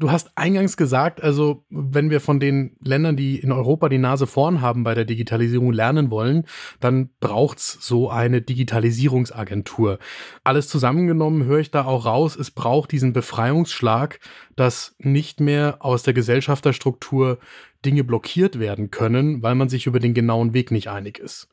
Du 0.00 0.10
hast 0.10 0.36
eingangs 0.36 0.76
gesagt, 0.76 1.22
also 1.22 1.64
wenn 1.70 2.10
wir 2.10 2.20
von 2.20 2.40
den 2.40 2.76
Ländern, 2.82 3.16
die 3.16 3.38
in 3.38 3.52
Europa 3.52 3.88
die 3.88 3.98
Nase 3.98 4.26
vorn 4.26 4.60
haben 4.60 4.82
bei 4.82 4.92
der 4.92 5.04
Digitalisierung 5.04 5.72
lernen 5.72 6.10
wollen, 6.10 6.46
dann 6.80 7.10
braucht's 7.20 7.78
so 7.80 8.10
eine 8.10 8.42
Digitalisierungsagentur. 8.42 10.00
Alles 10.42 10.66
zusammengenommen 10.66 11.44
höre 11.44 11.60
ich 11.60 11.70
da 11.70 11.84
auch 11.84 12.06
raus, 12.06 12.34
es 12.34 12.50
braucht 12.50 12.90
diesen 12.90 13.12
Befreiungsschlag, 13.12 14.18
dass 14.56 14.96
nicht 14.98 15.38
mehr 15.38 15.76
aus 15.78 16.02
der 16.02 16.12
Gesellschafterstruktur 16.12 17.38
Dinge 17.84 18.02
blockiert 18.02 18.58
werden 18.58 18.90
können, 18.90 19.44
weil 19.44 19.54
man 19.54 19.68
sich 19.68 19.86
über 19.86 20.00
den 20.00 20.12
genauen 20.12 20.54
Weg 20.54 20.72
nicht 20.72 20.88
einig 20.88 21.20
ist. 21.20 21.48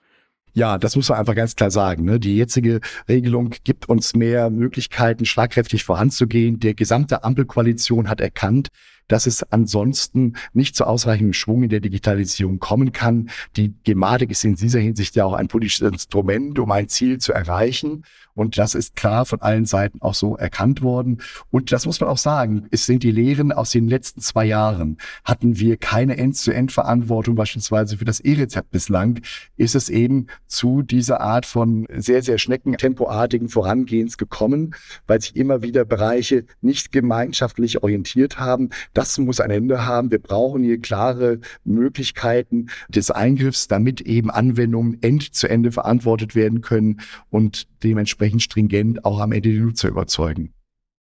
Ja, 0.54 0.78
das 0.78 0.96
muss 0.96 1.10
man 1.10 1.18
einfach 1.20 1.36
ganz 1.36 1.56
klar 1.56 1.72
sagen. 1.72 2.04
Ne? 2.04 2.20
Die 2.20 2.36
jetzige 2.36 2.82
Regelung 3.08 3.54
gibt 3.64 3.88
uns 3.88 4.16
mehr 4.16 4.50
Möglichkeiten, 4.50 5.26
schlagkräftig 5.26 5.84
voranzugehen. 5.86 6.60
Der 6.60 6.74
gesamte 6.74 7.24
Ampelkoalition 7.24 8.10
hat 8.10 8.20
erkannt, 8.20 8.68
dass 9.08 9.28
es 9.28 9.44
ansonsten 9.52 10.34
nicht 10.54 10.76
zu 10.76 10.86
ausreichendem 10.86 11.34
Schwung 11.34 11.64
in 11.64 11.70
der 11.70 11.80
Digitalisierung 11.80 12.60
kommen 12.60 12.92
kann. 12.92 13.30
Die 13.56 13.74
Gematik 13.84 14.32
ist 14.32 14.44
in 14.44 14.56
dieser 14.56 14.80
Hinsicht 14.80 15.16
ja 15.16 15.26
auch 15.26 15.34
ein 15.34 15.48
politisches 15.48 15.92
Instrument, 15.92 16.60
um 16.60 16.72
ein 16.72 16.88
Ziel 16.88 17.18
zu 17.20 17.34
erreichen. 17.34 18.04
Und 18.36 18.58
das 18.58 18.76
ist 18.76 18.96
klar 18.96 19.26
von 19.26 19.42
allen 19.42 19.66
Seiten 19.66 20.02
auch 20.02 20.14
so 20.14 20.38
erkannt 20.38 20.82
worden. 20.82 21.22
Und 21.50 21.72
das 21.72 21.86
muss 21.86 22.00
man 22.00 22.10
auch 22.10 22.18
sagen. 22.18 22.68
Es 22.72 22.86
sind 22.86 23.04
die 23.04 23.12
Lehren 23.12 23.52
aus 23.52 23.72
den 23.72 23.88
letzten 23.88 24.22
zwei 24.22 24.46
Jahren. 24.46 24.98
Hatten 25.24 25.60
wir 25.60 25.78
keine 25.78 26.18
End-zu-End-Verantwortung 26.18 27.36
beispielsweise 27.36 27.98
für 27.98 28.06
das 28.06 28.20
E-Rezept 28.20 28.72
bislang, 28.72 29.22
ist 29.58 29.76
es 29.76 29.90
eben 29.90 30.28
zu 30.48 30.82
dieser 30.82 31.22
Art 31.22 31.46
von 31.46 31.88
sehr, 31.96 32.24
sehr 32.24 32.38
schneckentempoartigen 32.38 33.50
Vorangehens 33.50 34.18
gekommen, 34.18 34.76
weil 35.08 35.22
sich 35.22 35.36
immer 35.36 35.62
wieder 35.62 35.86
Bereiche 35.86 36.46
nicht 36.62 36.92
gemeinschaftlich 36.92 37.84
orientiert 37.84 38.40
haben. 38.40 38.70
Das 38.94 39.18
muss 39.18 39.40
ein 39.40 39.52
Ende 39.52 39.86
haben. 39.86 40.12
Wir 40.12 40.20
brauchen 40.20 40.64
hier 40.64 40.80
klare 40.80 41.40
Möglichkeiten 41.64 42.68
des 42.90 43.12
Eingriffs, 43.12 43.68
damit 43.68 44.02
eben 44.02 44.30
Anwendungen 44.32 45.02
end 45.02 45.34
zu 45.34 45.50
Ende 45.50 45.72
verantwortet 45.72 46.36
werden 46.36 46.62
können 46.62 47.02
und 47.30 47.68
dementsprechend 47.84 48.21
stringent 48.40 49.06
auch 49.06 49.20
am 49.20 49.32
Ende 49.32 49.50
die 49.50 49.60
Nutzer 49.60 49.90
überzeugen. 49.90 50.54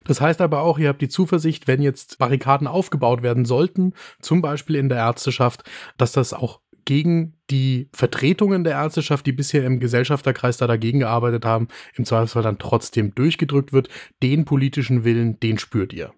Das 0.05 0.21
heißt 0.21 0.41
aber 0.41 0.61
auch, 0.61 0.79
ihr 0.79 0.87
habt 0.87 1.01
die 1.01 1.09
Zuversicht, 1.09 1.67
wenn 1.67 1.81
jetzt 1.81 2.17
Barrikaden 2.17 2.67
aufgebaut 2.67 3.21
werden 3.21 3.45
sollten, 3.45 3.93
zum 4.21 4.41
Beispiel 4.41 4.75
in 4.75 4.89
der 4.89 4.97
Ärzteschaft, 4.99 5.63
dass 5.97 6.13
das 6.13 6.33
auch 6.33 6.61
gegen 6.85 7.33
die 7.51 7.89
Vertretungen 7.93 8.63
der 8.63 8.73
Ärzteschaft, 8.73 9.25
die 9.25 9.31
bisher 9.31 9.63
im 9.65 9.79
Gesellschafterkreis 9.79 10.57
da 10.57 10.65
dagegen 10.65 10.99
gearbeitet 10.99 11.45
haben, 11.45 11.67
im 11.95 12.05
Zweifelsfall 12.05 12.41
dann 12.41 12.57
trotzdem 12.57 13.13
durchgedrückt 13.13 13.73
wird. 13.73 13.89
Den 14.23 14.45
politischen 14.45 15.03
Willen, 15.03 15.39
den 15.39 15.59
spürt 15.59 15.93
ihr. 15.93 16.11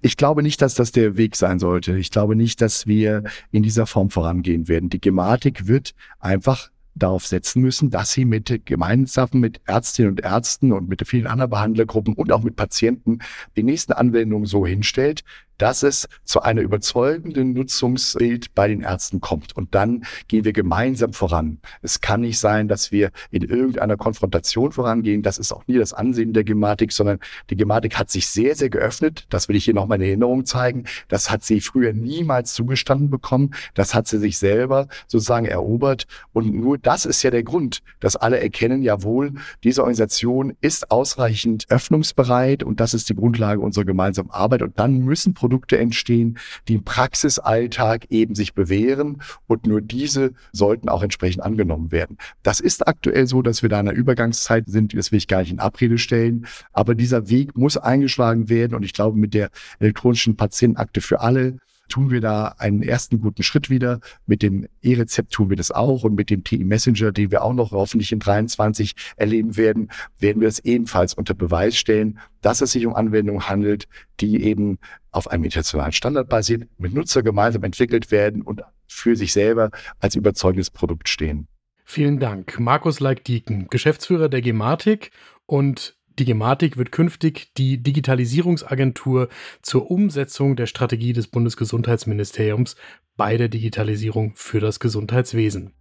Ich 0.00 0.16
glaube 0.16 0.42
nicht, 0.42 0.62
dass 0.62 0.74
das 0.74 0.92
der 0.92 1.16
Weg 1.16 1.36
sein 1.36 1.58
sollte. 1.58 1.96
Ich 1.98 2.10
glaube 2.10 2.36
nicht, 2.36 2.60
dass 2.60 2.86
wir 2.86 3.22
in 3.50 3.62
dieser 3.62 3.86
Form 3.86 4.10
vorangehen 4.10 4.68
werden. 4.68 4.90
Die 4.90 5.00
Gematik 5.00 5.66
wird 5.66 5.94
einfach 6.20 6.70
darauf 6.94 7.26
setzen 7.26 7.60
müssen, 7.62 7.90
dass 7.90 8.12
sie 8.12 8.24
mit 8.24 8.62
gemeinsam 8.66 9.28
mit 9.34 9.60
Ärztinnen 9.66 10.12
und 10.12 10.20
Ärzten 10.20 10.72
und 10.72 10.88
mit 10.88 11.06
vielen 11.06 11.26
anderen 11.26 11.50
Behandlergruppen 11.50 12.14
und 12.14 12.30
auch 12.32 12.42
mit 12.42 12.56
Patienten 12.56 13.18
die 13.56 13.62
nächsten 13.62 13.92
Anwendungen 13.92 14.46
so 14.46 14.66
hinstellt, 14.66 15.24
dass 15.58 15.82
es 15.82 16.08
zu 16.24 16.42
einer 16.42 16.60
überzeugenden 16.60 17.52
Nutzungsbild 17.52 18.54
bei 18.54 18.68
den 18.68 18.82
Ärzten 18.82 19.20
kommt. 19.20 19.56
Und 19.56 19.74
dann 19.74 20.04
gehen 20.28 20.44
wir 20.44 20.52
gemeinsam 20.52 21.12
voran. 21.12 21.58
Es 21.82 22.00
kann 22.00 22.22
nicht 22.22 22.38
sein, 22.38 22.68
dass 22.68 22.92
wir 22.92 23.10
in 23.30 23.42
irgendeiner 23.42 23.96
Konfrontation 23.96 24.72
vorangehen. 24.72 25.22
Das 25.22 25.38
ist 25.38 25.52
auch 25.52 25.66
nie 25.66 25.78
das 25.78 25.92
Ansehen 25.92 26.32
der 26.32 26.44
Gematik, 26.44 26.92
sondern 26.92 27.18
die 27.50 27.56
Gematik 27.56 27.98
hat 27.98 28.10
sich 28.10 28.28
sehr, 28.28 28.54
sehr 28.54 28.70
geöffnet. 28.70 29.26
Das 29.30 29.48
will 29.48 29.56
ich 29.56 29.64
hier 29.64 29.74
nochmal 29.74 30.00
in 30.00 30.08
Erinnerung 30.08 30.44
zeigen. 30.44 30.84
Das 31.08 31.30
hat 31.30 31.44
sie 31.44 31.60
früher 31.60 31.92
niemals 31.92 32.54
zugestanden 32.54 33.10
bekommen. 33.10 33.54
Das 33.74 33.94
hat 33.94 34.08
sie 34.08 34.18
sich 34.18 34.38
selber 34.38 34.88
sozusagen 35.06 35.46
erobert. 35.46 36.06
Und 36.32 36.54
nur 36.54 36.78
das 36.78 37.06
ist 37.06 37.22
ja 37.22 37.30
der 37.30 37.42
Grund, 37.42 37.82
dass 38.00 38.16
alle 38.16 38.40
erkennen, 38.40 38.82
jawohl, 38.82 39.32
diese 39.62 39.82
Organisation 39.82 40.56
ist 40.60 40.90
ausreichend 40.90 41.66
öffnungsbereit 41.68 42.62
und 42.62 42.80
das 42.80 42.94
ist 42.94 43.08
die 43.08 43.14
Grundlage 43.14 43.60
unserer 43.60 43.84
gemeinsamen 43.84 44.30
Arbeit. 44.30 44.62
Und 44.62 44.78
dann 44.78 44.98
müssen 44.98 45.34
Produkte 45.44 45.76
entstehen, 45.76 46.38
die 46.68 46.76
im 46.76 46.84
Praxisalltag 46.84 48.06
eben 48.08 48.34
sich 48.34 48.54
bewähren 48.54 49.20
und 49.46 49.66
nur 49.66 49.82
diese 49.82 50.32
sollten 50.52 50.88
auch 50.88 51.02
entsprechend 51.02 51.42
angenommen 51.42 51.92
werden. 51.92 52.16
Das 52.42 52.60
ist 52.60 52.88
aktuell 52.88 53.26
so, 53.26 53.42
dass 53.42 53.60
wir 53.60 53.68
da 53.68 53.78
in 53.78 53.88
einer 53.88 53.98
Übergangszeit 53.98 54.64
sind, 54.68 54.96
das 54.96 55.12
will 55.12 55.18
ich 55.18 55.28
gar 55.28 55.40
nicht 55.40 55.52
in 55.52 55.60
Abrede 55.60 55.98
stellen, 55.98 56.46
aber 56.72 56.94
dieser 56.94 57.28
Weg 57.28 57.58
muss 57.58 57.76
eingeschlagen 57.76 58.48
werden 58.48 58.74
und 58.74 58.84
ich 58.84 58.94
glaube, 58.94 59.18
mit 59.18 59.34
der 59.34 59.50
elektronischen 59.80 60.34
Patientenakte 60.34 61.02
für 61.02 61.20
alle 61.20 61.58
tun 61.88 62.10
wir 62.10 62.20
da 62.20 62.54
einen 62.58 62.82
ersten 62.82 63.20
guten 63.20 63.42
Schritt 63.42 63.70
wieder. 63.70 64.00
Mit 64.26 64.42
dem 64.42 64.66
E-Rezept 64.82 65.32
tun 65.32 65.50
wir 65.50 65.56
das 65.56 65.70
auch 65.70 66.04
und 66.04 66.14
mit 66.14 66.30
dem 66.30 66.44
TI 66.44 66.64
Messenger, 66.64 67.12
den 67.12 67.30
wir 67.30 67.42
auch 67.42 67.52
noch 67.52 67.72
hoffentlich 67.72 68.12
in 68.12 68.18
23 68.18 68.94
erleben 69.16 69.56
werden, 69.56 69.90
werden 70.18 70.40
wir 70.40 70.48
das 70.48 70.60
ebenfalls 70.60 71.14
unter 71.14 71.34
Beweis 71.34 71.76
stellen, 71.76 72.18
dass 72.40 72.60
es 72.60 72.72
sich 72.72 72.86
um 72.86 72.94
Anwendungen 72.94 73.48
handelt, 73.48 73.88
die 74.20 74.42
eben 74.42 74.78
auf 75.10 75.28
einem 75.28 75.44
internationalen 75.44 75.92
Standard 75.92 76.28
basiert, 76.28 76.68
mit 76.78 76.94
Nutzer 76.94 77.22
gemeinsam 77.22 77.62
entwickelt 77.64 78.10
werden 78.10 78.42
und 78.42 78.62
für 78.86 79.16
sich 79.16 79.32
selber 79.32 79.70
als 80.00 80.14
überzeugendes 80.14 80.70
Produkt 80.70 81.08
stehen. 81.08 81.48
Vielen 81.84 82.18
Dank. 82.18 82.58
Markus 82.58 83.00
Leik-Dieken, 83.00 83.68
Geschäftsführer 83.68 84.28
der 84.28 84.40
Gematik 84.40 85.10
und 85.46 85.96
die 86.18 86.24
Gematik 86.24 86.76
wird 86.76 86.92
künftig 86.92 87.52
die 87.56 87.82
Digitalisierungsagentur 87.82 89.28
zur 89.62 89.90
Umsetzung 89.90 90.56
der 90.56 90.66
Strategie 90.66 91.12
des 91.12 91.26
Bundesgesundheitsministeriums 91.28 92.76
bei 93.16 93.36
der 93.36 93.48
Digitalisierung 93.48 94.32
für 94.36 94.60
das 94.60 94.80
Gesundheitswesen. 94.80 95.72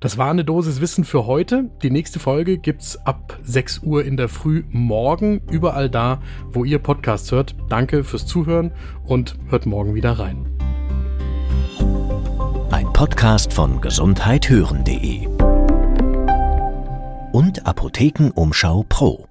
Das 0.00 0.16
war 0.16 0.30
eine 0.30 0.44
Dosis 0.44 0.80
Wissen 0.80 1.04
für 1.04 1.26
heute. 1.26 1.70
Die 1.82 1.90
nächste 1.90 2.18
Folge 2.18 2.56
gibt's 2.56 2.96
ab 3.04 3.38
6 3.42 3.80
Uhr 3.82 4.04
in 4.04 4.16
der 4.16 4.28
Früh 4.28 4.64
morgen, 4.70 5.42
überall 5.50 5.90
da, 5.90 6.22
wo 6.52 6.64
ihr 6.64 6.78
Podcasts 6.78 7.30
hört. 7.32 7.54
Danke 7.68 8.02
fürs 8.02 8.26
Zuhören 8.26 8.72
und 9.04 9.36
hört 9.48 9.66
morgen 9.66 9.94
wieder 9.94 10.12
rein. 10.12 10.46
Ein 12.70 12.90
Podcast 12.94 13.52
von 13.52 13.80
gesundheithören.de 13.80 15.26
und 17.32 17.66
Apothekenumschau 17.66 18.84
Pro. 18.88 19.29